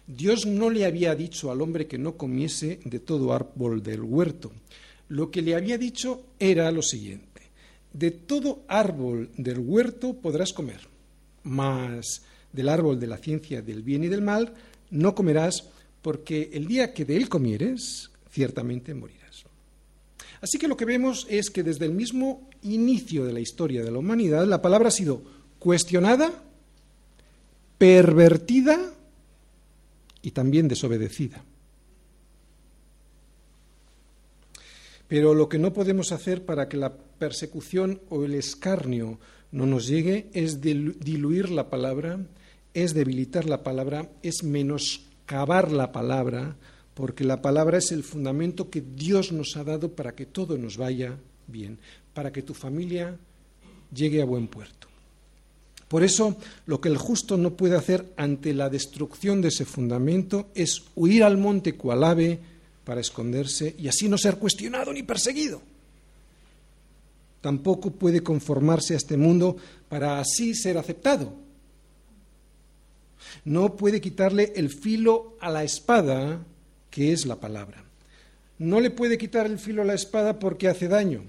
[0.06, 4.50] Dios no le había dicho al hombre que no comiese de todo árbol del huerto.
[5.08, 7.42] Lo que le había dicho era lo siguiente,
[7.92, 10.80] de todo árbol del huerto podrás comer,
[11.44, 14.54] mas del árbol de la ciencia del bien y del mal
[14.90, 15.68] no comerás,
[16.02, 19.18] porque el día que de él comieres, ciertamente morirás.
[20.40, 23.90] Así que lo que vemos es que desde el mismo inicio de la historia de
[23.90, 25.22] la humanidad, la palabra ha sido
[25.58, 26.30] cuestionada,
[27.76, 28.92] pervertida
[30.22, 31.42] y también desobedecida.
[35.08, 39.18] Pero lo que no podemos hacer para que la persecución o el escarnio
[39.50, 42.20] no nos llegue es diluir la palabra,
[42.74, 46.56] es debilitar la palabra, es menoscabar la palabra,
[46.92, 50.76] porque la palabra es el fundamento que Dios nos ha dado para que todo nos
[50.76, 51.16] vaya
[51.46, 51.78] bien,
[52.12, 53.16] para que tu familia
[53.92, 54.88] llegue a buen puerto.
[55.88, 60.48] Por eso, lo que el justo no puede hacer ante la destrucción de ese fundamento
[60.54, 62.40] es huir al monte cual ave,
[62.88, 65.60] para esconderse y así no ser cuestionado ni perseguido.
[67.42, 69.58] Tampoco puede conformarse a este mundo
[69.90, 71.34] para así ser aceptado.
[73.44, 76.42] No puede quitarle el filo a la espada,
[76.90, 77.84] que es la palabra.
[78.58, 81.24] No le puede quitar el filo a la espada porque hace daño.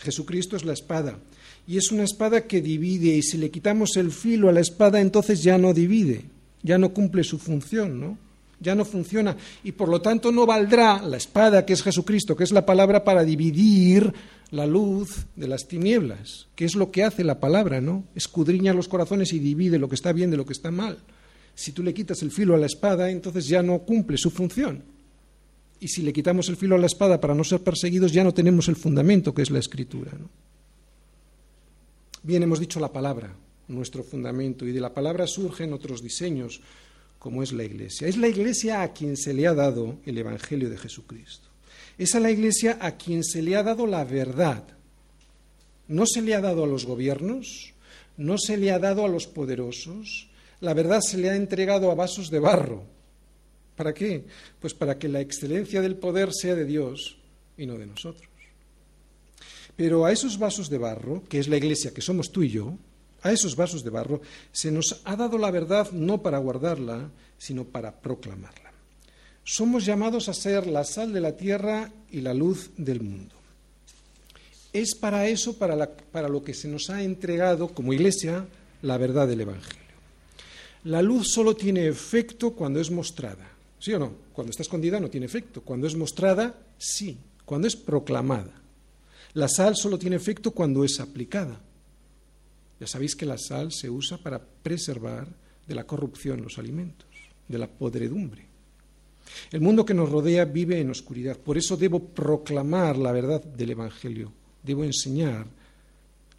[0.00, 1.18] Jesucristo es la espada.
[1.66, 4.98] Y es una espada que divide, y si le quitamos el filo a la espada,
[5.02, 6.24] entonces ya no divide,
[6.62, 8.25] ya no cumple su función, ¿no?
[8.60, 12.44] Ya no funciona y por lo tanto no valdrá la espada que es Jesucristo, que
[12.44, 14.12] es la palabra para dividir
[14.50, 18.04] la luz de las tinieblas, que es lo que hace la palabra, ¿no?
[18.14, 20.98] Escudriña los corazones y divide lo que está bien de lo que está mal.
[21.54, 24.82] Si tú le quitas el filo a la espada, entonces ya no cumple su función.
[25.80, 28.32] Y si le quitamos el filo a la espada para no ser perseguidos, ya no
[28.32, 30.12] tenemos el fundamento que es la escritura.
[32.22, 33.34] Bien, hemos dicho la palabra,
[33.68, 36.60] nuestro fundamento, y de la palabra surgen otros diseños,
[37.18, 38.08] como es la Iglesia.
[38.08, 41.48] Es la Iglesia a quien se le ha dado el Evangelio de Jesucristo.
[41.98, 44.64] Es a la Iglesia a quien se le ha dado la verdad.
[45.88, 47.72] No se le ha dado a los gobiernos,
[48.16, 50.28] no se le ha dado a los poderosos,
[50.60, 52.84] la verdad se le ha entregado a vasos de barro.
[53.76, 54.24] ¿Para qué?
[54.60, 57.18] Pues para que la excelencia del poder sea de Dios
[57.56, 58.28] y no de nosotros.
[59.76, 62.78] Pero a esos vasos de barro, que es la iglesia que somos tú y yo,
[63.26, 64.20] a esos vasos de barro,
[64.52, 68.72] se nos ha dado la verdad no para guardarla, sino para proclamarla.
[69.44, 73.34] Somos llamados a ser la sal de la tierra y la luz del mundo.
[74.72, 78.46] Es para eso, para, lo que se nos ha entregado como iglesia,
[78.82, 79.86] la verdad del Evangelio.
[80.84, 83.48] La luz solo tiene efecto cuando es mostrada.
[83.78, 84.12] ¿Sí o no?
[84.32, 85.62] Cuando está escondida no tiene efecto.
[85.62, 87.16] Cuando es mostrada, sí.
[87.44, 88.60] Cuando es proclamada.
[89.34, 91.60] La sal solo tiene efecto cuando es aplicada.
[92.80, 95.28] Ya sabéis que la sal se usa para preservar
[95.66, 97.08] de la corrupción los alimentos,
[97.48, 98.46] de la podredumbre.
[99.50, 103.70] El mundo que nos rodea vive en oscuridad, por eso debo proclamar la verdad del
[103.70, 105.46] Evangelio, debo enseñar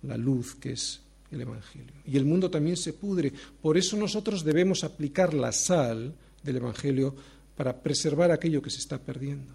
[0.03, 1.93] la luz que es el Evangelio.
[2.05, 7.15] Y el mundo también se pudre, por eso nosotros debemos aplicar la sal del Evangelio
[7.55, 9.53] para preservar aquello que se está perdiendo.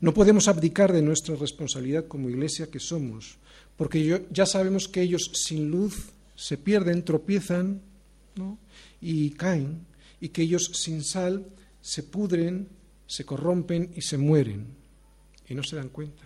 [0.00, 3.36] No podemos abdicar de nuestra responsabilidad como iglesia que somos,
[3.82, 7.80] porque ya sabemos que ellos sin luz se pierden, tropiezan
[9.00, 9.84] y caen,
[10.20, 11.44] y que ellos sin sal
[11.80, 12.68] se pudren,
[13.08, 14.68] se corrompen y se mueren,
[15.48, 16.22] y no se dan cuenta.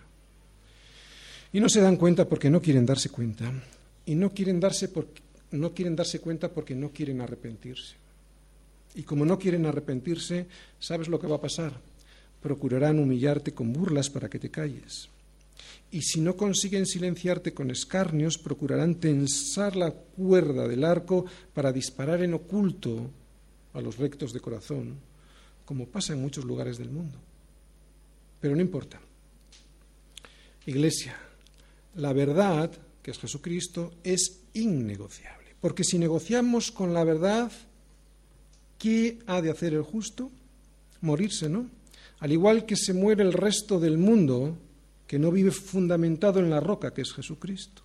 [1.51, 3.51] Y no se dan cuenta porque no quieren darse cuenta,
[4.05, 4.91] y no quieren darse,
[5.49, 7.95] no quieren darse cuenta porque no quieren arrepentirse.
[8.93, 10.45] Y como no quieren arrepentirse,
[10.79, 11.73] ¿sabes lo que va a pasar?
[12.39, 15.09] Procurarán humillarte con burlas para que te calles.
[15.91, 22.21] Y si no consiguen silenciarte con escarnios, procurarán tensar la cuerda del arco para disparar
[22.23, 23.09] en oculto
[23.73, 24.95] a los rectos de corazón,
[25.65, 27.17] como pasa en muchos lugares del mundo.
[28.41, 28.99] Pero no importa.
[30.65, 31.15] Iglesia,
[31.95, 35.55] la verdad, que es Jesucristo, es innegociable.
[35.61, 37.51] Porque si negociamos con la verdad,
[38.77, 40.29] ¿qué ha de hacer el justo?
[41.01, 41.69] Morirse, ¿no?
[42.19, 44.57] Al igual que se muere el resto del mundo
[45.07, 47.81] que no vive fundamentado en la roca que es Jesucristo.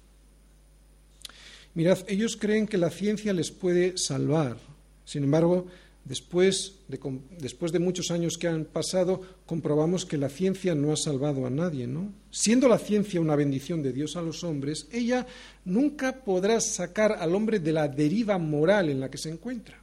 [1.74, 4.58] Mirad, ellos creen que la ciencia les puede salvar.
[5.04, 5.66] Sin embargo,
[6.04, 11.50] después de, muchos años que han pasado, comprobamos que la ciencia no ha salvado a
[11.50, 12.12] nadie, ¿no?
[12.30, 15.26] Siendo la ciencia una bendición de Dios a los hombres, ella
[15.64, 19.80] nunca podrá sacar al hombre de la deriva moral en la que se encuentra.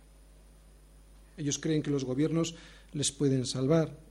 [1.37, 2.53] Ellos creen que los gobiernos
[2.93, 4.08] les pueden salvar.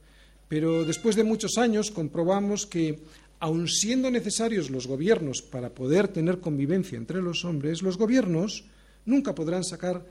[0.48, 2.98] Pero después de muchos años comprobamos que,
[3.38, 8.64] aun siendo necesarios los gobiernos para poder tener convivencia entre los hombres, los gobiernos
[9.04, 10.04] nunca podrán sacar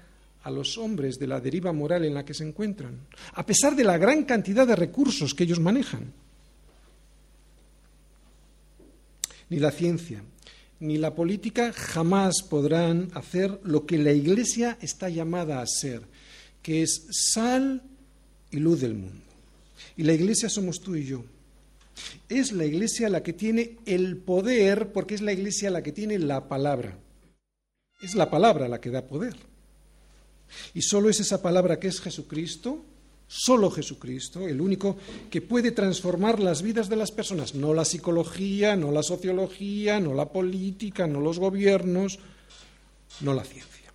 [0.43, 3.83] a los hombres de la deriva moral en la que se encuentran, a pesar de
[3.83, 6.13] la gran cantidad de recursos que ellos manejan.
[9.49, 10.21] Ni la ciencia,
[10.79, 16.03] ni la política jamás podrán hacer lo que la Iglesia está llamada a ser,
[16.61, 17.81] que es sal
[18.51, 19.26] y luz del mundo.
[19.95, 21.23] Y la iglesia somos tú y yo.
[22.29, 26.19] Es la iglesia la que tiene el poder porque es la iglesia la que tiene
[26.19, 26.97] la palabra.
[28.01, 29.35] Es la palabra la que da poder.
[30.73, 32.85] Y solo es esa palabra que es Jesucristo,
[33.27, 34.97] solo Jesucristo, el único
[35.29, 40.13] que puede transformar las vidas de las personas, no la psicología, no la sociología, no
[40.13, 42.19] la política, no los gobiernos,
[43.21, 43.86] no la ciencia.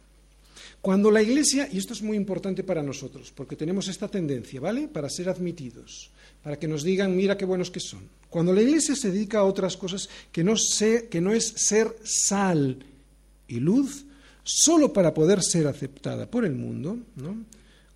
[0.82, 4.88] Cuando la Iglesia, y esto es muy importante para nosotros, porque tenemos esta tendencia, ¿vale?
[4.88, 6.10] Para ser admitidos,
[6.42, 8.00] para que nos digan, mira qué buenos que son.
[8.28, 12.84] Cuando la Iglesia se dedica a otras cosas que no, es ser sal
[13.46, 14.06] y luz,
[14.42, 17.36] solo para poder ser aceptada por el mundo, ¿no?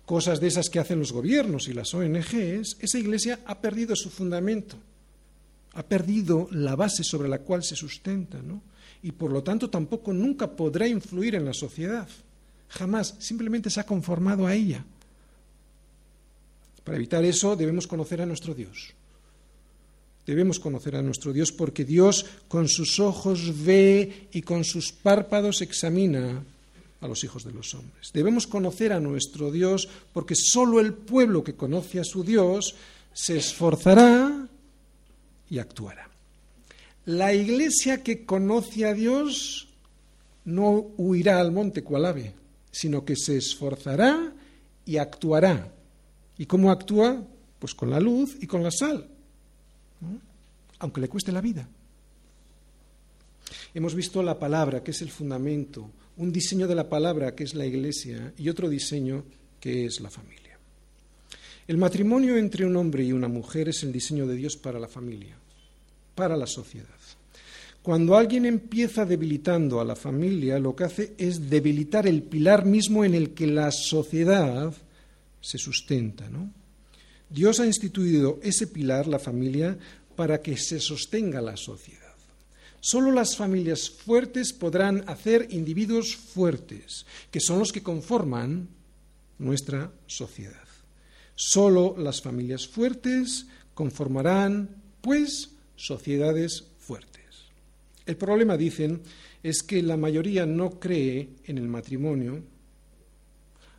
[0.05, 4.09] cosas de esas que hacen los gobiernos y las ONGs, esa Iglesia ha perdido su
[4.09, 4.77] fundamento,
[5.73, 8.61] ha perdido la base sobre la cual se sustenta, ¿no?
[9.03, 12.07] y por lo tanto tampoco nunca podrá influir en la sociedad.
[12.69, 14.83] Jamás, simplemente se ha conformado a ella.
[16.83, 18.93] Para evitar eso debemos conocer a nuestro Dios.
[20.25, 25.61] Debemos conocer a nuestro Dios porque Dios con sus ojos ve y con sus párpados
[25.61, 26.43] examina
[26.99, 28.11] a los hijos de los hombres.
[28.13, 32.75] Debemos conocer a nuestro Dios porque solo el pueblo que conoce a su Dios
[33.13, 34.47] se esforzará
[35.49, 36.09] y actuará.
[37.05, 39.69] La iglesia que conoce a Dios
[40.43, 42.33] no huirá al monte cual ave,
[42.77, 44.31] sino que se esforzará
[44.85, 45.73] y actuará.
[46.37, 47.25] ¿Y cómo actúa?
[47.57, 49.07] Pues con la luz y con la sal,
[50.77, 51.67] aunque le cueste la vida.
[53.73, 57.55] Hemos visto la palabra, que es el fundamento, un diseño de la palabra, que es
[57.55, 59.23] la iglesia, y otro diseño,
[59.59, 60.59] que es la familia.
[61.67, 64.87] El matrimonio entre un hombre y una mujer es el diseño de Dios para la
[64.87, 65.35] familia,
[66.13, 66.87] para la sociedad.
[67.87, 73.05] Cuando alguien empieza debilitando a la familia, lo que hace es debilitar el pilar mismo
[73.05, 74.73] en el que la sociedad
[75.39, 76.29] se sustenta.
[77.29, 79.77] Dios ha instituido ese pilar, la familia,
[80.17, 82.13] para que se sostenga la sociedad.
[82.81, 88.67] Solo las familias fuertes podrán hacer individuos fuertes, que son los que conforman
[89.39, 90.67] nuestra sociedad.
[91.35, 97.26] Solo las familias fuertes conformarán, pues, sociedades fuertes.
[98.07, 99.01] El problema, dicen,
[99.43, 102.41] es que la mayoría no cree en el matrimonio,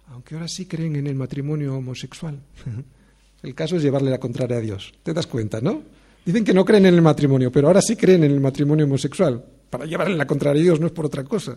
[0.08, 2.38] aunque ahora sí creen en el matrimonio homosexual.
[3.42, 4.92] El caso es llevarle la contraria a Dios.
[5.04, 5.80] ¿Te das cuenta, no?
[6.24, 9.44] Dicen que no creen en el matrimonio, pero ahora sí creen en el matrimonio homosexual.
[9.70, 11.56] Para llevarle la contraria a Dios, no es por otra cosa.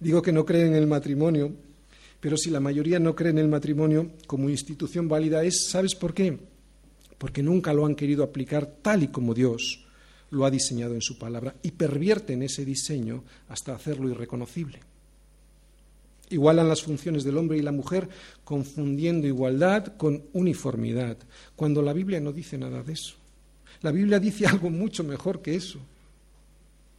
[0.00, 1.52] Digo que no creen en el matrimonio,
[2.18, 6.14] pero si la mayoría no cree en el matrimonio como institución válida es, ¿sabes por
[6.14, 6.38] qué?
[7.18, 9.81] Porque nunca lo han querido aplicar tal y como Dios
[10.32, 14.80] lo ha diseñado en su palabra y pervierten ese diseño hasta hacerlo irreconocible.
[16.30, 18.08] Igualan las funciones del hombre y la mujer
[18.42, 21.18] confundiendo igualdad con uniformidad,
[21.54, 23.14] cuando la Biblia no dice nada de eso.
[23.82, 25.78] La Biblia dice algo mucho mejor que eso.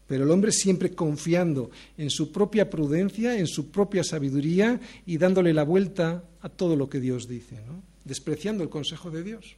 [0.06, 5.54] Pero el hombre siempre confiando en su propia prudencia, en su propia sabiduría y dándole
[5.54, 7.82] la vuelta a todo lo que Dios dice, ¿no?
[8.06, 9.56] despreciando el consejo de Dios.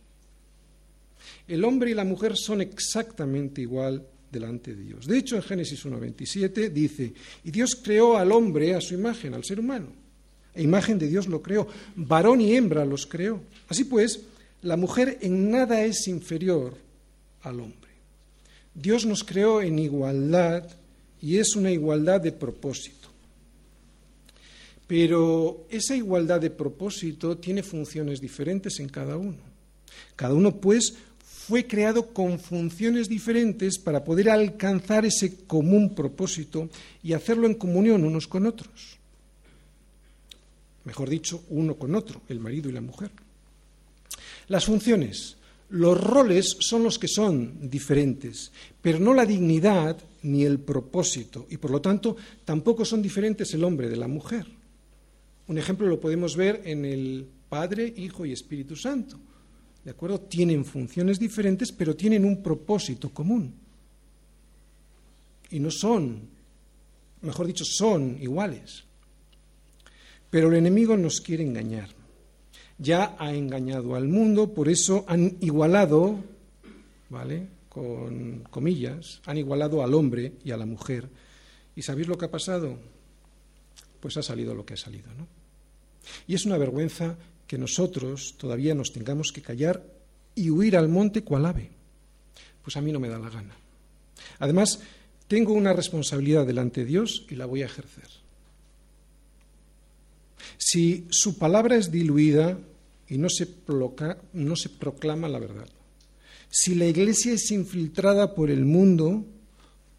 [1.47, 5.07] El hombre y la mujer son exactamente igual delante de Dios.
[5.07, 7.13] De hecho, en Génesis 1.27 dice,
[7.43, 9.87] y Dios creó al hombre a su imagen, al ser humano.
[10.55, 13.41] A imagen de Dios lo creó, varón y hembra los creó.
[13.67, 14.21] Así pues,
[14.61, 16.75] la mujer en nada es inferior
[17.43, 17.91] al hombre.
[18.73, 20.67] Dios nos creó en igualdad
[21.21, 23.09] y es una igualdad de propósito.
[24.87, 29.54] Pero esa igualdad de propósito tiene funciones diferentes en cada uno.
[30.15, 30.95] Cada uno, pues,
[31.47, 36.69] fue creado con funciones diferentes para poder alcanzar ese común propósito
[37.03, 38.97] y hacerlo en comunión unos con otros.
[40.85, 43.11] Mejor dicho, uno con otro, el marido y la mujer.
[44.47, 45.37] Las funciones,
[45.69, 51.57] los roles son los que son diferentes, pero no la dignidad ni el propósito, y
[51.57, 54.45] por lo tanto tampoco son diferentes el hombre de la mujer.
[55.47, 59.19] Un ejemplo lo podemos ver en el Padre, Hijo y Espíritu Santo.
[59.85, 60.19] ¿De acuerdo?
[60.21, 63.53] Tienen funciones diferentes, pero tienen un propósito común.
[65.51, 66.27] Y no son,
[67.21, 68.83] mejor dicho, son iguales.
[70.31, 71.89] Pero el enemigo nos quiere engañar.
[72.79, 76.17] Ya ha engañado al mundo, por eso han igualado,
[77.09, 77.47] ¿vale?
[77.69, 81.07] Con comillas, han igualado al hombre y a la mujer.
[81.75, 82.75] ¿Y sabéis lo que ha pasado?
[83.99, 85.27] Pues ha salido lo que ha salido, ¿no?
[86.27, 87.15] Y es una vergüenza
[87.47, 89.83] que nosotros todavía nos tengamos que callar
[90.33, 91.69] y huir al monte cual ave.
[92.63, 93.55] Pues a mí no me da la gana.
[94.39, 94.79] Además,
[95.27, 98.07] tengo una responsabilidad delante de Dios y la voy a ejercer.
[100.57, 102.57] Si su palabra es diluida
[103.07, 103.47] y no se,
[104.33, 105.67] no se proclama la verdad,
[106.49, 109.25] si la iglesia es infiltrada por el mundo,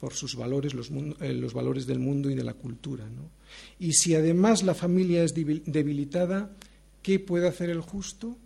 [0.01, 0.91] por sus valores, los,
[1.21, 3.05] eh, valores del mundo y de la cultura,
[3.79, 6.51] y si además la familia es debilitada,
[7.07, 8.37] ¿Qué puede hacer el justo?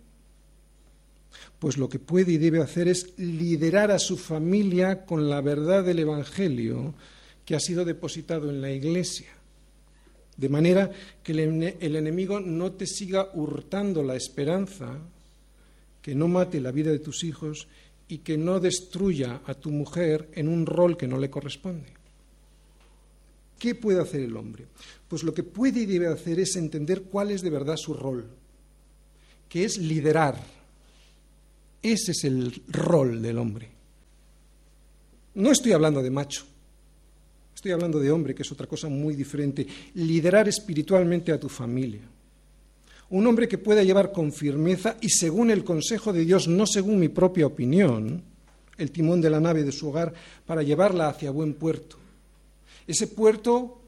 [1.57, 5.83] Pues lo que puede y debe hacer es liderar a su familia con la verdad
[5.83, 6.93] del Evangelio
[7.43, 9.29] que ha sido depositado en la Iglesia.
[10.37, 10.91] De manera
[11.23, 14.95] que el enemigo no te siga hurtando la esperanza,
[15.99, 17.67] que no mate la vida de tus hijos
[18.07, 21.95] y que no destruya a tu mujer en un rol que no le corresponde.
[23.57, 24.67] ¿Qué puede hacer el hombre?
[25.07, 28.39] Pues lo que puede y debe hacer es entender cuál es de verdad su rol
[29.51, 30.41] que es liderar.
[31.83, 33.67] Ese es el rol del hombre.
[35.33, 36.45] No estoy hablando de macho,
[37.53, 39.67] estoy hablando de hombre, que es otra cosa muy diferente.
[39.95, 41.99] Liderar espiritualmente a tu familia.
[43.09, 46.97] Un hombre que pueda llevar con firmeza y según el consejo de Dios, no según
[46.97, 48.23] mi propia opinión,
[48.77, 50.13] el timón de la nave de su hogar
[50.45, 51.97] para llevarla hacia buen puerto.
[52.87, 53.81] Ese puerto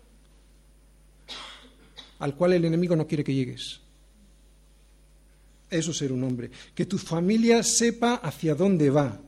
[2.19, 3.79] al cual el enemigo no quiere que llegues.
[5.73, 6.51] Eso es ser un hombre.
[6.75, 9.19] Que tu familia sepa hacia dónde va.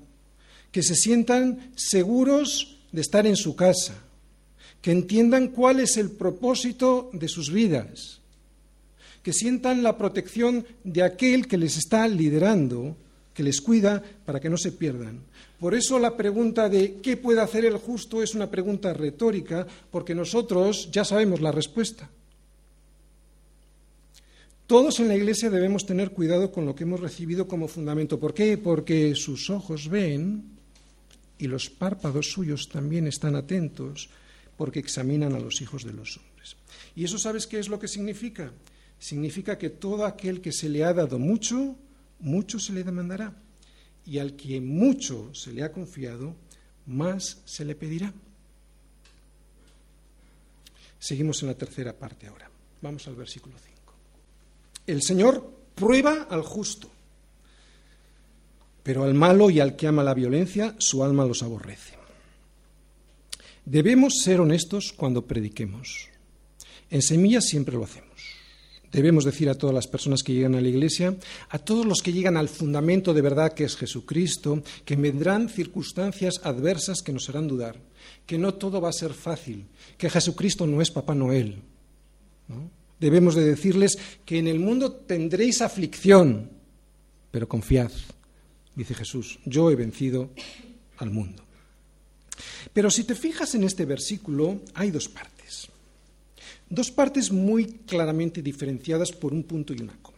[0.71, 3.95] Que se sientan seguros de estar en su casa.
[4.81, 8.19] Que entiendan cuál es el propósito de sus vidas.
[9.23, 12.95] Que sientan la protección de aquel que les está liderando,
[13.33, 15.21] que les cuida para que no se pierdan.
[15.59, 18.21] Por eso la pregunta de ¿qué puede hacer el justo?
[18.21, 22.07] es una pregunta retórica, porque nosotros ya sabemos la respuesta.
[24.67, 28.19] Todos en la Iglesia debemos tener cuidado con lo que hemos recibido como fundamento.
[28.19, 28.57] ¿Por qué?
[28.57, 30.43] Porque sus ojos ven
[31.37, 34.09] y los párpados suyos también están atentos
[34.57, 36.55] porque examinan a los hijos de los hombres.
[36.95, 38.53] ¿Y eso sabes qué es lo que significa?
[38.97, 41.75] Significa que todo aquel que se le ha dado mucho,
[42.19, 43.35] mucho se le demandará.
[44.03, 46.35] Y al que mucho se le ha confiado,
[46.87, 48.11] más se le pedirá.
[50.97, 52.49] Seguimos en la tercera parte ahora.
[52.81, 53.84] Vamos al versículo 5.
[54.87, 56.89] El Señor prueba al justo,
[58.83, 61.95] pero al malo y al que ama la violencia, su alma los aborrece.
[63.65, 66.09] Debemos ser honestos cuando prediquemos.
[66.91, 68.05] En semillas siempre lo hacemos.
[68.91, 71.17] debemos decir a todas las personas que llegan a la Iglesia,
[71.49, 76.39] a todos los que llegan al fundamento de verdad que es Jesucristo, que vendrán circunstancias
[76.43, 77.77] adversas que nos harán dudar,
[78.25, 79.65] que no todo va a ser fácil,
[79.97, 81.61] que Jesucristo no es Papá Noel.
[82.99, 86.49] Debemos de decirles que en el mundo tendréis aflicción,
[87.31, 87.91] pero confiad,
[88.75, 90.29] dice Jesús, yo he vencido
[90.97, 91.43] al mundo.
[92.73, 95.67] Pero si te fijas en este versículo, hay dos partes.
[96.69, 100.17] Dos partes muy claramente diferenciadas por un punto y una coma.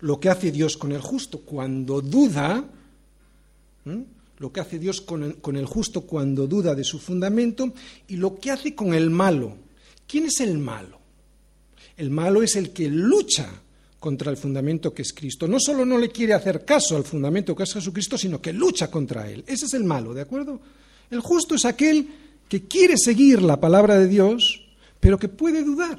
[0.00, 2.64] Lo que hace Dios con el justo cuando duda,
[4.38, 7.72] lo que hace Dios con el, con el justo cuando duda de su fundamento
[8.06, 9.56] y lo que hace con el malo.
[10.06, 10.97] ¿Quién es el malo?
[11.98, 13.48] El malo es el que lucha
[13.98, 15.48] contra el fundamento que es Cristo.
[15.48, 18.90] No solo no le quiere hacer caso al fundamento que es Jesucristo, sino que lucha
[18.90, 19.44] contra él.
[19.46, 20.60] Ese es el malo, ¿de acuerdo?
[21.10, 22.08] El justo es aquel
[22.48, 24.64] que quiere seguir la palabra de Dios,
[25.00, 25.98] pero que puede dudar.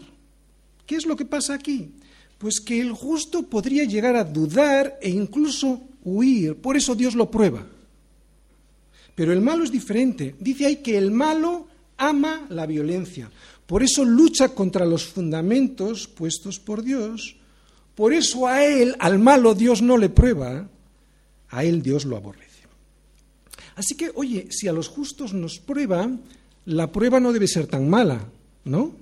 [0.85, 1.91] ¿Qué es lo que pasa aquí?
[2.37, 6.55] Pues que el justo podría llegar a dudar e incluso huir.
[6.55, 7.65] Por eso Dios lo prueba.
[9.15, 10.35] Pero el malo es diferente.
[10.39, 13.29] Dice ahí que el malo ama la violencia.
[13.69, 17.37] Por eso lucha contra los fundamentos puestos por Dios.
[17.93, 20.67] Por eso a él, al malo, Dios no le prueba.
[21.49, 22.63] A él Dios lo aborrece.
[23.75, 26.09] Así que, oye, si a los justos nos prueba,
[26.65, 28.25] la prueba no debe ser tan mala,
[28.65, 28.95] ¿no?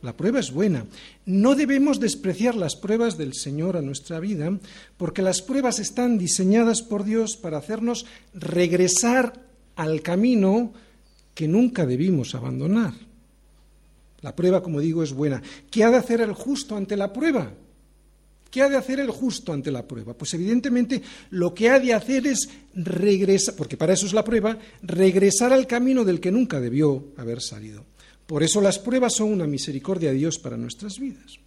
[0.00, 0.86] La prueba es buena.
[1.26, 4.58] No debemos despreciar las pruebas del Señor a nuestra vida,
[4.96, 9.44] porque las pruebas están diseñadas por Dios para hacernos regresar
[9.74, 10.72] al camino
[11.34, 12.94] que nunca debimos abandonar.
[14.26, 15.40] La prueba, como digo, es buena.
[15.70, 17.54] ¿Qué ha de hacer el justo ante la prueba?
[18.50, 20.14] ¿Qué ha de hacer el justo ante la prueba?
[20.14, 21.00] Pues evidentemente
[21.30, 25.68] lo que ha de hacer es regresar, porque para eso es la prueba, regresar al
[25.68, 27.84] camino del que nunca debió haber salido.
[28.26, 31.38] Por eso las pruebas son una misericordia de Dios para nuestras vidas.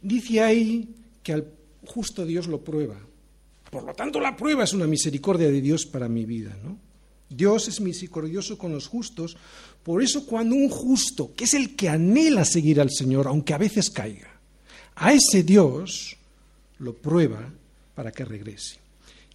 [0.00, 0.88] Dice ahí
[1.24, 1.50] que al
[1.84, 3.00] justo Dios lo prueba.
[3.72, 6.85] Por lo tanto, la prueba es una misericordia de Dios para mi vida, ¿no?
[7.28, 9.36] Dios es misericordioso con los justos,
[9.82, 13.58] por eso cuando un justo, que es el que anhela seguir al Señor, aunque a
[13.58, 14.30] veces caiga,
[14.94, 16.16] a ese Dios
[16.78, 17.48] lo prueba
[17.94, 18.76] para que regrese.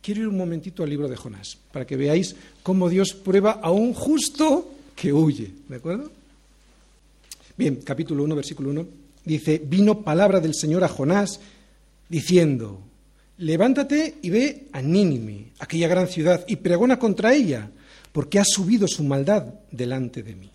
[0.02, 3.72] Quiero ir un momentito al libro de Jonás, para que veáis cómo Dios prueba a
[3.72, 5.52] un justo que huye.
[5.68, 6.12] ¿De acuerdo?
[7.56, 8.86] Bien, capítulo 1, versículo 1.
[9.24, 11.40] Dice, vino palabra del Señor a Jonás
[12.10, 12.82] diciendo,
[13.38, 17.70] levántate y ve a Nínime, aquella gran ciudad, y pregona contra ella,
[18.12, 20.52] porque ha subido su maldad delante de mí.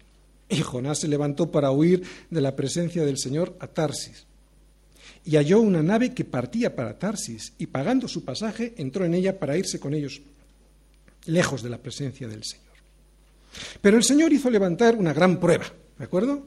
[0.49, 4.27] Y Jonás se levantó para huir de la presencia del Señor a Tarsis
[5.27, 9.39] y halló una nave que partía para Tarsis, y pagando su pasaje entró en ella
[9.39, 10.21] para irse con ellos,
[11.27, 12.65] lejos de la presencia del Señor.
[13.81, 15.67] Pero el Señor hizo levantar una gran prueba,
[15.99, 16.47] ¿de acuerdo?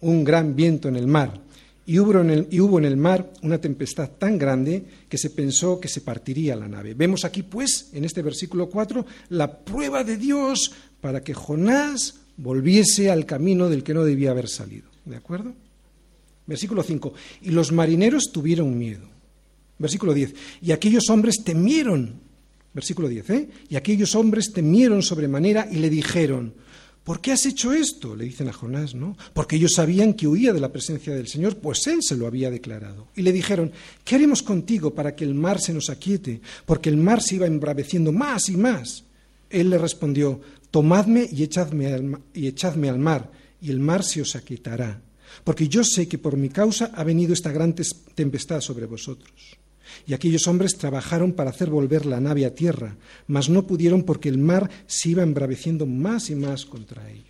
[0.00, 1.40] Un gran viento en el mar,
[1.86, 6.56] y hubo en el, mar una tempestad tan grande que se pensó que se partiría
[6.56, 6.94] la nave.
[6.94, 13.10] Vemos aquí, pues, en este versículo 4, la prueba de Dios para que Jonás volviese
[13.10, 15.52] al camino del que no debía haber salido, ¿de acuerdo?
[16.46, 17.14] Versículo 5.
[17.42, 19.08] Y los marineros tuvieron miedo.
[19.78, 20.34] Versículo 10.
[20.62, 22.20] Y aquellos hombres temieron.
[22.72, 23.30] Versículo 10.
[23.30, 23.48] ¿eh?
[23.68, 26.54] Y aquellos hombres temieron sobremanera y le dijeron,
[27.04, 28.16] ¿por qué has hecho esto?
[28.16, 29.16] Le dicen a Jonás, ¿no?
[29.32, 32.50] Porque ellos sabían que huía de la presencia del Señor, pues él se lo había
[32.50, 33.06] declarado.
[33.14, 33.72] Y le dijeron,
[34.04, 36.40] ¿qué haremos contigo para que el mar se nos aquiete?
[36.66, 39.04] Porque el mar se iba embraveciendo más y más.
[39.50, 40.40] Él le respondió,
[40.70, 43.30] tomadme y echadme al, y echadme al mar,
[43.60, 45.00] y el mar se os aquietará
[45.42, 47.74] porque yo sé que por mi causa ha venido esta gran
[48.14, 49.58] tempestad sobre vosotros.
[50.06, 54.28] Y aquellos hombres trabajaron para hacer volver la nave a tierra, mas no pudieron porque
[54.28, 57.26] el mar se iba embraveciendo más y más contra ellos.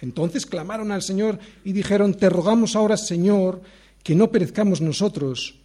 [0.00, 3.62] Entonces clamaron al Señor y dijeron, Te rogamos ahora, Señor,
[4.02, 5.60] que no perezcamos nosotros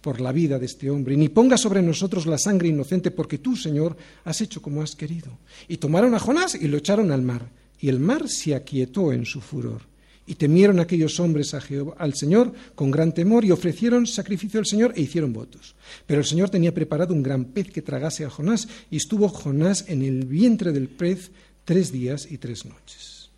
[0.00, 3.56] por la vida de este hombre, ni ponga sobre nosotros la sangre inocente, porque tú,
[3.56, 5.38] Señor, has hecho como has querido.
[5.68, 9.26] Y tomaron a Jonás y lo echaron al mar, y el mar se aquietó en
[9.26, 9.89] su furor.
[10.30, 14.66] Y temieron aquellos hombres a Jehová, al Señor con gran temor y ofrecieron sacrificio al
[14.66, 15.74] Señor e hicieron votos.
[16.06, 19.86] Pero el Señor tenía preparado un gran pez que tragase a Jonás y estuvo Jonás
[19.88, 21.32] en el vientre del pez
[21.64, 23.30] tres días y tres noches.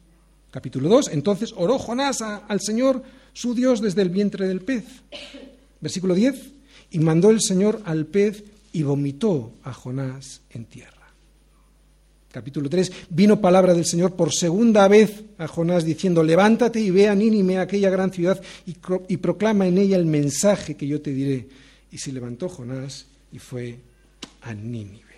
[0.50, 1.08] Capítulo 2.
[1.14, 4.84] Entonces oró Jonás al Señor su Dios desde el vientre del pez.
[5.80, 6.34] Versículo 10.
[6.90, 10.91] Y mandó el Señor al pez y vomitó a Jonás en tierra
[12.32, 17.08] capítulo 3, vino palabra del Señor por segunda vez a Jonás diciendo, levántate y ve
[17.08, 18.74] a Nínime, aquella gran ciudad, y,
[19.08, 21.46] y, proclama en ella el mensaje que yo te diré.
[21.92, 23.78] Y se levantó Jonás y fue
[24.40, 25.12] a Nínive.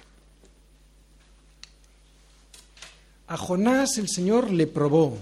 [3.29, 5.17] A Jonás el Señor le probó,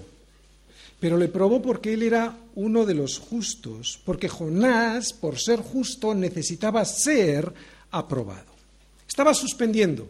[0.99, 6.15] pero le probó porque él era uno de los justos, porque Jonás, por ser justo,
[6.15, 7.53] necesitaba ser
[7.91, 8.51] aprobado.
[9.07, 10.09] Estaba suspendiendo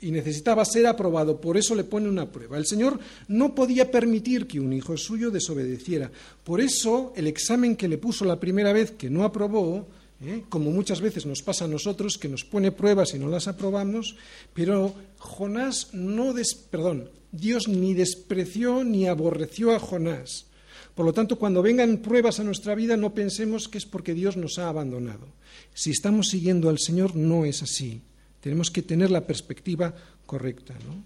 [0.00, 2.58] y necesitaba ser aprobado, por eso le pone una prueba.
[2.58, 6.10] El Señor no podía permitir que un hijo suyo desobedeciera.
[6.44, 9.86] Por eso el examen que le puso la primera vez que no aprobó,
[10.20, 10.44] ¿eh?
[10.48, 14.16] como muchas veces nos pasa a nosotros, que nos pone pruebas y no las aprobamos,
[14.52, 20.46] pero Jonás no, des, perdón, Dios ni despreció ni aborreció a Jonás.
[20.94, 24.36] Por lo tanto, cuando vengan pruebas a nuestra vida, no pensemos que es porque Dios
[24.38, 25.26] nos ha abandonado.
[25.74, 28.00] Si estamos siguiendo al Señor, no es así.
[28.46, 29.92] Tenemos que tener la perspectiva
[30.24, 30.72] correcta.
[30.86, 31.02] ¿no?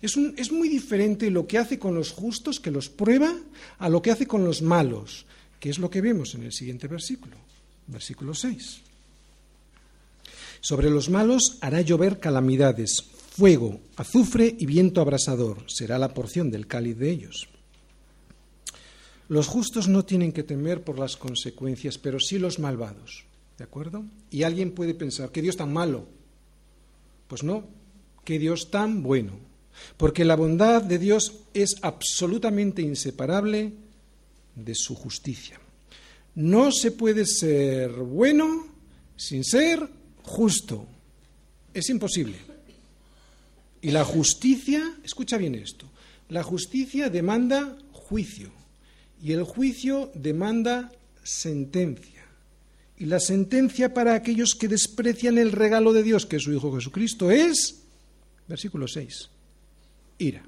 [0.00, 3.34] Es, muy diferente lo que hace con los justos, que los prueba,
[3.78, 5.26] a lo que hace con los malos,
[5.58, 7.34] que es lo que vemos en el siguiente versículo,
[7.88, 8.80] versículo 6.
[10.60, 15.64] Sobre los malos hará llover calamidades, fuego, azufre y viento abrasador.
[15.66, 17.48] Será la porción del cáliz de ellos.
[19.26, 23.24] Los justos no tienen que temer por las consecuencias, pero sí los malvados.
[23.58, 24.04] ¿De acuerdo?
[24.30, 26.22] Y alguien puede pensar, que Dios tan malo?
[27.34, 27.64] Pues no,
[28.24, 29.32] que Dios tan bueno,
[29.96, 33.72] porque la bondad de Dios es absolutamente inseparable
[34.54, 35.58] de su justicia.
[36.36, 38.68] No se puede ser bueno
[39.16, 39.84] sin ser
[40.22, 40.86] justo.
[41.74, 42.36] Es imposible.
[43.82, 45.90] Y la justicia, escucha bien esto,
[46.28, 48.52] la justicia demanda juicio
[49.20, 50.92] y el juicio demanda
[51.24, 52.13] sentencia.
[53.04, 56.74] Y la sentencia para aquellos que desprecian el regalo de Dios, que es su Hijo
[56.74, 57.82] Jesucristo, es,
[58.48, 59.28] versículo 6,
[60.16, 60.42] ira.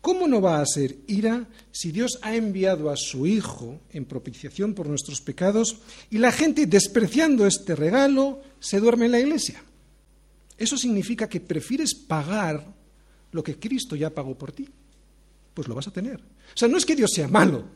[0.00, 4.74] ¿Cómo no va a ser ira si Dios ha enviado a su Hijo en propiciación
[4.74, 5.76] por nuestros pecados
[6.10, 9.62] y la gente, despreciando este regalo, se duerme en la iglesia?
[10.58, 12.74] Eso significa que prefieres pagar
[13.30, 14.68] lo que Cristo ya pagó por ti.
[15.54, 16.16] Pues lo vas a tener.
[16.16, 17.66] O sea, no es que Dios sea malo,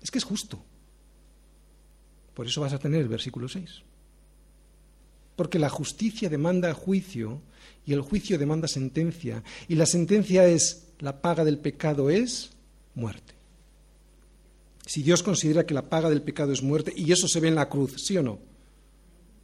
[0.00, 0.64] es que es justo.
[2.40, 3.82] Por eso vas a tener el versículo 6.
[5.36, 7.42] Porque la justicia demanda juicio
[7.84, 9.44] y el juicio demanda sentencia.
[9.68, 12.52] Y la sentencia es, la paga del pecado es
[12.94, 13.34] muerte.
[14.86, 17.56] Si Dios considera que la paga del pecado es muerte, y eso se ve en
[17.56, 18.38] la cruz, ¿sí o no?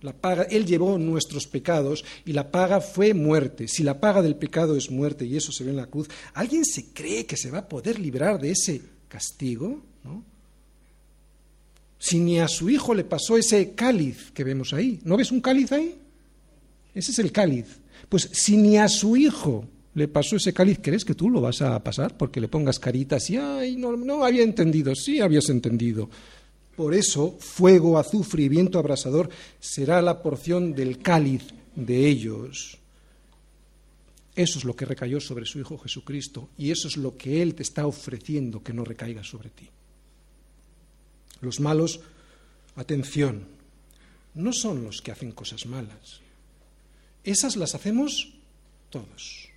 [0.00, 3.68] La paga, Él llevó nuestros pecados y la paga fue muerte.
[3.68, 6.64] Si la paga del pecado es muerte y eso se ve en la cruz, ¿alguien
[6.64, 9.82] se cree que se va a poder librar de ese castigo?
[10.02, 10.35] ¿No?
[11.98, 15.00] Si ni a su hijo le pasó ese cáliz que vemos ahí.
[15.04, 15.94] ¿No ves un cáliz ahí?
[16.94, 17.66] Ese es el cáliz.
[18.08, 21.62] Pues si ni a su hijo le pasó ese cáliz, ¿crees que tú lo vas
[21.62, 22.16] a pasar?
[22.16, 24.94] Porque le pongas caritas y, ay, no, no había entendido.
[24.94, 26.10] Sí habías entendido.
[26.76, 31.42] Por eso, fuego, azufre y viento abrasador será la porción del cáliz
[31.74, 32.78] de ellos.
[34.34, 37.54] Eso es lo que recayó sobre su Hijo Jesucristo y eso es lo que Él
[37.54, 39.70] te está ofreciendo que no recaiga sobre ti.
[41.40, 42.00] Los malos,
[42.76, 43.46] atención,
[44.34, 46.20] no son los que hacen cosas malas.
[47.24, 48.34] Esas las hacemos
[48.90, 49.48] todos.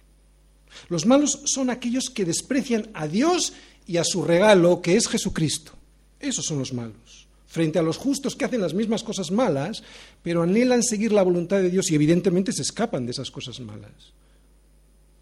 [0.87, 3.53] Los malos son aquellos que desprecian a Dios
[3.85, 5.73] y a su regalo, que es Jesucristo.
[6.19, 7.27] Esos son los malos.
[7.47, 9.83] Frente a los justos que hacen las mismas cosas malas,
[10.21, 14.13] pero anhelan seguir la voluntad de Dios y evidentemente se escapan de esas cosas malas.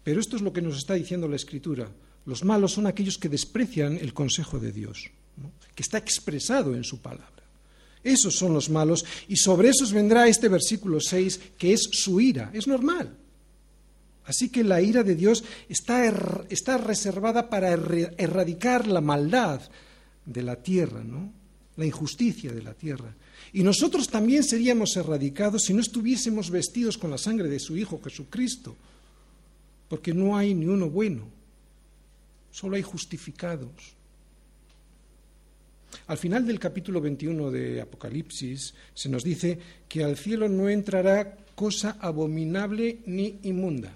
[0.04, 1.88] Pero esto es lo que nos está diciendo la Escritura.
[2.26, 5.10] Los malos son aquellos que desprecian el consejo de Dios
[5.74, 7.38] que está expresado en su palabra.
[8.02, 12.50] Esos son los malos y sobre esos vendrá este versículo 6 que es su ira.
[12.52, 13.14] Es normal.
[14.24, 19.62] Así que la ira de Dios está, er, está reservada para erradicar la maldad
[20.26, 21.32] de la tierra, ¿no?
[21.76, 23.14] la injusticia de la tierra.
[23.52, 28.00] Y nosotros también seríamos erradicados si no estuviésemos vestidos con la sangre de su Hijo
[28.02, 28.76] Jesucristo,
[29.88, 31.22] porque no hay ni uno bueno,
[32.50, 33.70] solo hay justificados.
[36.06, 39.58] Al final del capítulo 21 de Apocalipsis se nos dice
[39.88, 43.92] que al cielo no entrará cosa abominable ni inmunda.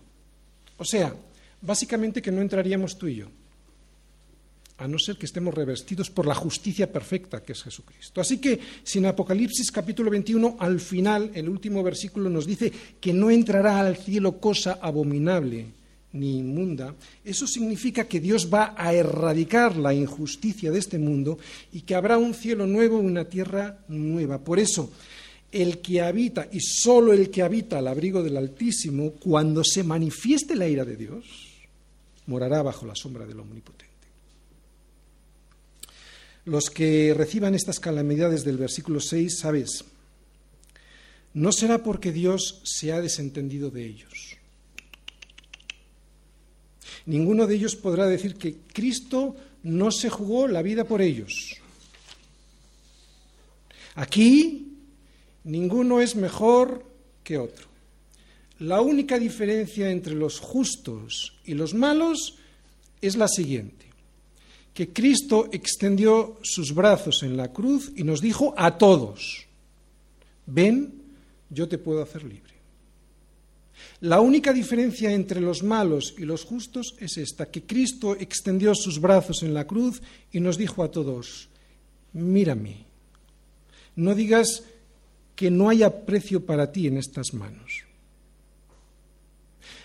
[0.78, 1.14] O sea,
[1.60, 3.28] básicamente que no entraríamos tú y yo,
[4.78, 8.20] a no ser que estemos revestidos por la justicia perfecta que es Jesucristo.
[8.20, 13.12] Así que si en Apocalipsis capítulo 21 al final, el último versículo nos dice que
[13.12, 15.66] no entrará al cielo cosa abominable,
[16.12, 16.94] ni inmunda,
[17.24, 21.38] eso significa que Dios va a erradicar la injusticia de este mundo
[21.72, 24.38] y que habrá un cielo nuevo y una tierra nueva.
[24.38, 24.90] Por eso,
[25.50, 30.54] el que habita, y solo el que habita al abrigo del Altísimo, cuando se manifieste
[30.54, 31.24] la ira de Dios,
[32.26, 33.92] morará bajo la sombra del Omnipotente.
[36.44, 39.84] Los que reciban estas calamidades del versículo 6, sabes,
[41.34, 44.31] no será porque Dios se ha desentendido de ellos
[47.06, 51.56] Ninguno de ellos podrá decir que Cristo no se jugó la vida por ellos.
[53.94, 54.78] Aquí
[55.44, 56.84] ninguno es mejor
[57.24, 57.66] que otro.
[58.58, 62.38] La única diferencia entre los justos y los malos
[63.00, 63.86] es la siguiente,
[64.72, 69.46] que Cristo extendió sus brazos en la cruz y nos dijo a todos,
[70.46, 71.02] ven,
[71.50, 72.51] yo te puedo hacer libre.
[74.00, 79.00] La única diferencia entre los malos y los justos es esta, que Cristo extendió sus
[79.00, 80.02] brazos en la cruz
[80.32, 81.48] y nos dijo a todos,
[82.12, 82.86] mírame,
[83.96, 84.64] no digas
[85.36, 87.84] que no haya precio para ti en estas manos.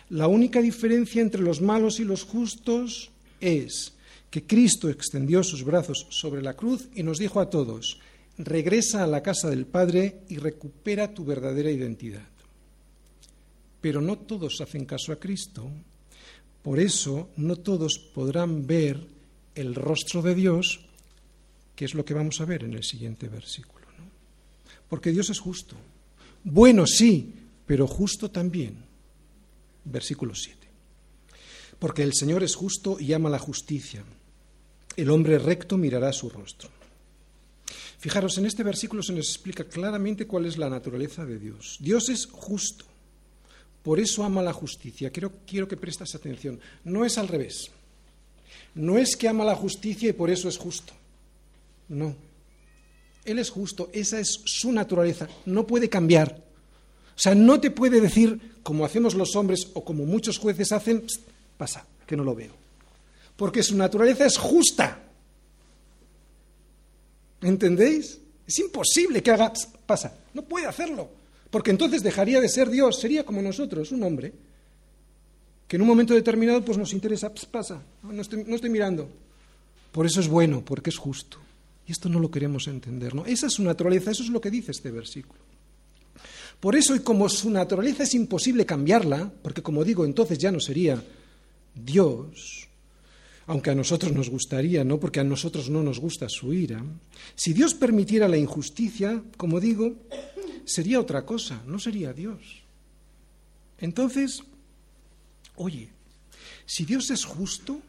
[0.10, 3.94] La única diferencia entre los malos y los justos es
[4.30, 8.00] que Cristo extendió sus brazos sobre la cruz y nos dijo a todos,
[8.38, 12.28] regresa a la casa del Padre y recupera tu verdadera identidad.
[13.88, 15.64] Pero no todos hacen caso a Cristo,
[16.62, 19.00] por eso no todos podrán ver
[19.56, 20.82] el rostro de Dios,
[21.74, 23.86] que es lo que vamos a ver en el siguiente versículo.
[24.90, 25.78] Porque Dios es justo.
[26.44, 27.34] Bueno, sí,
[27.66, 28.76] pero justo también.
[29.86, 30.68] Versículo 7.
[31.80, 34.04] Porque el Señor es justo y ama la justicia.
[34.98, 36.70] El hombre recto mirará su rostro.
[38.00, 41.78] Fijaros, en este versículo se nos explica claramente cuál es la naturaleza de Dios.
[41.80, 42.84] Dios es justo,
[43.88, 45.12] por eso ama la justicia.
[45.12, 46.60] Quiero, quiero que prestas atención.
[46.84, 47.72] No es al revés.
[48.76, 50.92] No es que ama la justicia y por eso es justo.
[51.88, 52.14] No.
[53.24, 56.44] Él es justo, esa es su naturaleza, no puede cambiar.
[57.16, 61.06] O sea, no te puede decir, como hacemos los hombres o como muchos jueces hacen,
[61.58, 62.52] pasa, que no lo veo.
[63.38, 65.02] Porque su naturaleza es justa.
[67.40, 68.20] ¿Entendéis?
[68.46, 69.54] Es imposible que haga,
[69.86, 71.10] pasa, no puede hacerlo,
[71.58, 74.32] porque entonces dejaría de ser Dios, sería como nosotros, un hombre,
[75.68, 79.10] que en un momento determinado pues nos interesa, pasa, no estoy, no mirando.
[79.92, 81.40] Por eso es bueno, porque es justo.
[81.88, 83.26] Y esto no lo queremos entender, ¿no?
[83.26, 85.40] Esa es su naturaleza, eso es lo que dice este versículo.
[86.60, 90.60] Por eso, y como su naturaleza es imposible cambiarla, porque como digo, entonces ya no
[90.60, 91.04] sería
[91.74, 92.68] Dios,
[93.48, 95.00] aunque a nosotros nos gustaría, ¿no?
[95.00, 96.84] Porque a nosotros no nos gusta su ira.
[97.34, 99.96] Si Dios permitiera la injusticia, como digo,
[100.68, 102.62] sería otra cosa, no sería Dios.
[103.80, 104.44] Entonces,
[105.56, 105.90] oye,
[106.66, 107.80] si Dios es justo,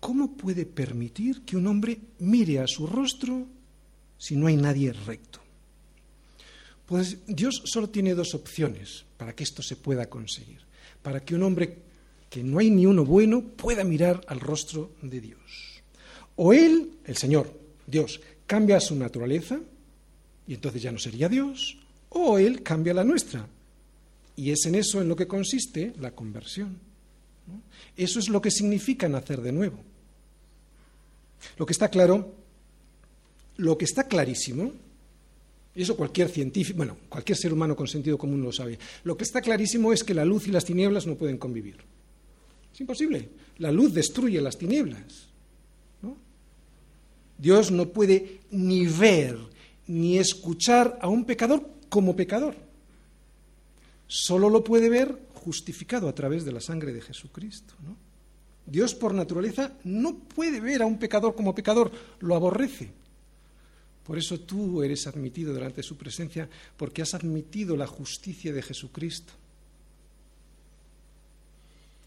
[0.00, 3.46] ¿cómo puede permitir que un hombre mire a su rostro
[4.18, 5.40] si no hay nadie recto?
[6.86, 10.60] Pues Dios solo tiene dos opciones para que esto se pueda conseguir.
[11.02, 11.78] Para que un hombre
[12.28, 15.82] que no hay ni uno bueno pueda mirar al rostro de Dios.
[16.36, 17.52] O Él, el Señor,
[17.86, 19.60] Dios, cambia su naturaleza
[20.52, 21.78] y entonces ya no sería Dios,
[22.10, 23.48] o Él cambia la nuestra.
[24.36, 26.76] Y es en eso en lo que consiste la conversión.
[27.96, 29.78] Eso es lo que significa nacer de nuevo.
[31.56, 32.34] Lo que está claro,
[33.56, 34.72] lo que está clarísimo,
[35.74, 39.24] y eso cualquier científico, bueno, cualquier ser humano con sentido común lo sabe, lo que
[39.24, 41.78] está clarísimo es que la luz y las tinieblas no pueden convivir.
[42.74, 43.30] Es imposible.
[43.56, 45.28] La luz destruye las tinieblas.
[47.38, 49.51] Dios no puede ni ver
[49.92, 52.56] ni escuchar a un pecador como pecador.
[54.06, 57.74] Solo lo puede ver justificado a través de la sangre de Jesucristo.
[58.64, 62.90] Dios por naturaleza no puede ver a un pecador como pecador, lo aborrece.
[64.06, 68.62] Por eso tú eres admitido delante de su presencia, porque has admitido la justicia de
[68.62, 69.34] Jesucristo.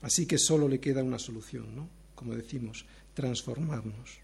[0.01, 1.87] Así que solo le queda una solución, ¿no?
[2.15, 4.17] Como decimos, transformarnos.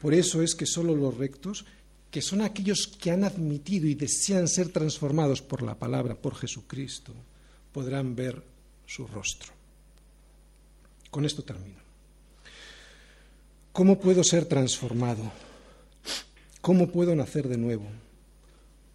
[0.00, 1.64] Por eso es que solo los rectos,
[2.14, 7.12] que son aquellos que han admitido y desean ser transformados por la palabra, por Jesucristo,
[7.72, 8.40] podrán ver
[8.86, 9.52] su rostro.
[11.10, 11.80] Con esto termino.
[13.72, 15.32] ¿Cómo puedo ser transformado?
[16.60, 17.88] ¿Cómo puedo nacer de nuevo?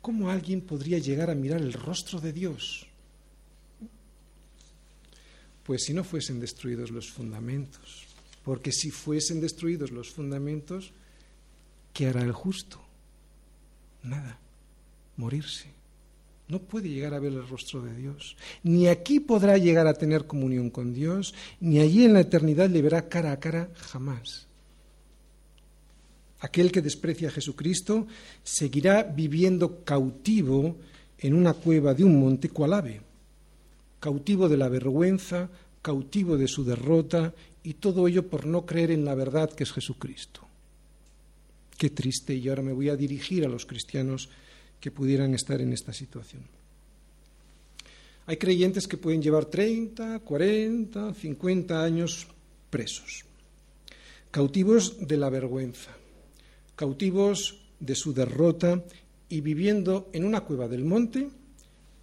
[0.01, 2.87] ¿Cómo alguien podría llegar a mirar el rostro de Dios?
[5.65, 8.05] Pues si no fuesen destruidos los fundamentos,
[8.45, 10.93] porque si fuesen destruidos los fundamentos,
[11.91, 12.79] ¿qué hará el justo?
[14.03, 14.39] Nada,
[15.17, 15.67] morirse.
[16.47, 18.35] No puede llegar a ver el rostro de Dios.
[18.63, 22.81] Ni aquí podrá llegar a tener comunión con Dios, ni allí en la eternidad le
[22.81, 24.47] verá cara a cara jamás.
[26.39, 28.07] Aquel que desprecia a Jesucristo
[28.43, 30.77] seguirá viviendo cautivo
[31.17, 33.09] en una cueva de un monte cual ave
[33.99, 35.49] cautivo de la vergüenza,
[35.81, 37.33] cautivo de su derrota,
[37.63, 40.41] y todo ello por no creer en la verdad que es Jesucristo.
[41.79, 44.27] Qué triste, y ahora me voy a dirigir a los cristianos
[44.81, 46.43] que pudieran estar en esta situación.
[48.25, 52.27] Hay creyentes que pueden llevar 30, 40, 50 años
[52.69, 53.23] presos.
[54.29, 55.89] cautivos de la vergüenza,
[56.75, 58.83] cautivos de su derrota
[59.29, 61.29] y viviendo en una cueva del monte,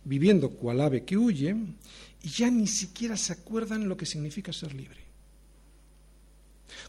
[0.04, 1.54] viviendo cual ave que huye,
[2.22, 5.00] y ya ni siquiera se acuerdan lo que significa ser libre.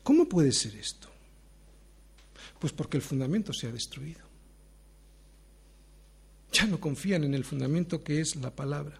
[0.03, 1.16] ¿Cómo puede ser esto?
[2.59, 4.21] Pues porque el fundamento se ha destruido.
[6.51, 8.99] Ya no confían en el fundamento que es la palabra.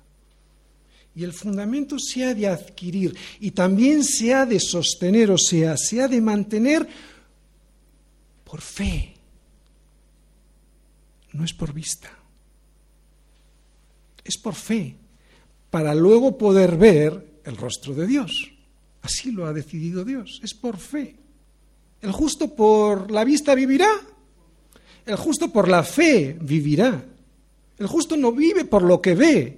[1.16, 5.76] Y el fundamento se ha de adquirir y también se ha de sostener, o sea,
[5.76, 6.88] se ha de mantener
[8.43, 9.16] por fe.
[11.34, 12.12] No es por vista.
[14.24, 14.95] Es por fe,
[15.72, 18.51] para luego poder ver el rostro de Dios.
[19.01, 21.16] Así lo ha decidido Dios, es por fe.
[22.01, 23.89] El justo por la vista vivirá,
[25.05, 27.03] el justo por la fe vivirá.
[27.77, 29.57] El justo no vive por lo que ve,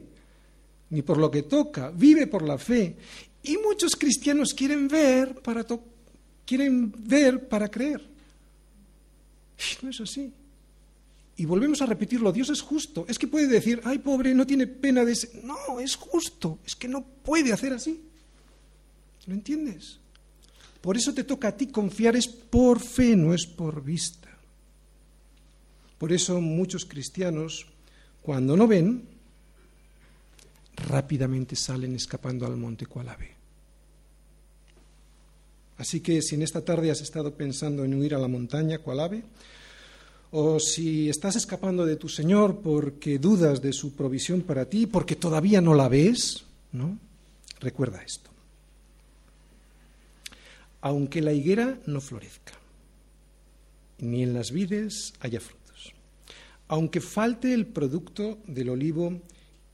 [0.90, 2.96] ni por lo que toca, vive por la fe.
[3.44, 5.66] Y muchos cristianos quieren ver para,
[6.46, 8.06] quieren ver para creer.
[9.82, 10.32] No es así.
[11.38, 13.06] Y volvemos a repetirlo, Dios es justo.
[13.08, 15.42] Es que puede decir, ay pobre, no tiene pena de ese...
[15.44, 18.02] No, es justo, es que no puede hacer así.
[19.26, 20.00] ¿Lo entiendes?
[20.82, 24.30] Por eso te toca a ti confiar, es por fe, no es por vista.
[25.98, 27.68] Por eso muchos cristianos,
[28.22, 29.04] cuando no ven,
[30.88, 33.36] rápidamente salen escapando al monte cual ave.
[35.78, 39.00] Así que si en esta tarde has estado pensando en huir a la montaña cual
[39.00, 39.24] ave,
[40.32, 45.16] o si estás escapando de tu Señor porque dudas de su provisión para ti, porque
[45.16, 46.98] todavía no la ves, ¿no?
[47.60, 48.30] Recuerda esto.
[50.82, 52.54] Aunque la higuera no florezca,
[54.00, 55.94] ni en las vides haya frutos,
[56.68, 59.22] aunque falte el producto del olivo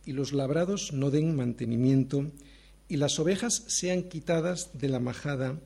[0.06, 2.32] y los labrados no den mantenimiento,
[2.88, 5.60] y las ovejas sean quitadas de la majada,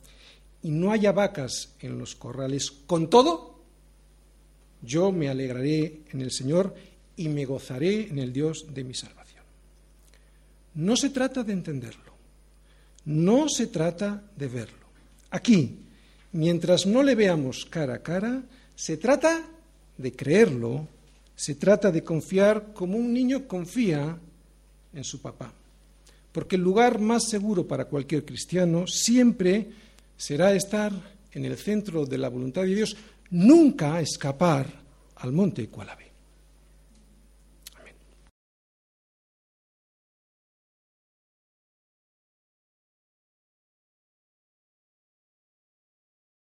[0.62, 3.60] y no haya vacas en los corrales, con todo,
[4.82, 6.74] yo me alegraré en el Señor
[7.16, 9.44] y me gozaré en el Dios de mi salvación.
[10.76, 12.14] No se trata de entenderlo,
[13.06, 14.89] no se trata de verlo.
[15.32, 15.78] Aquí,
[16.32, 18.44] mientras no le veamos cara a cara,
[18.76, 19.44] se trata
[19.98, 20.88] de creerlo,
[21.36, 24.18] se trata de confiar como un niño confía
[24.94, 25.54] en su papá.
[26.32, 29.70] Porque el lugar más seguro para cualquier cristiano siempre
[30.18, 30.92] será estar
[31.32, 32.98] en el centro de la voluntad de Dios,
[33.32, 34.68] nunca escapar
[35.16, 36.09] al monte Cualabe.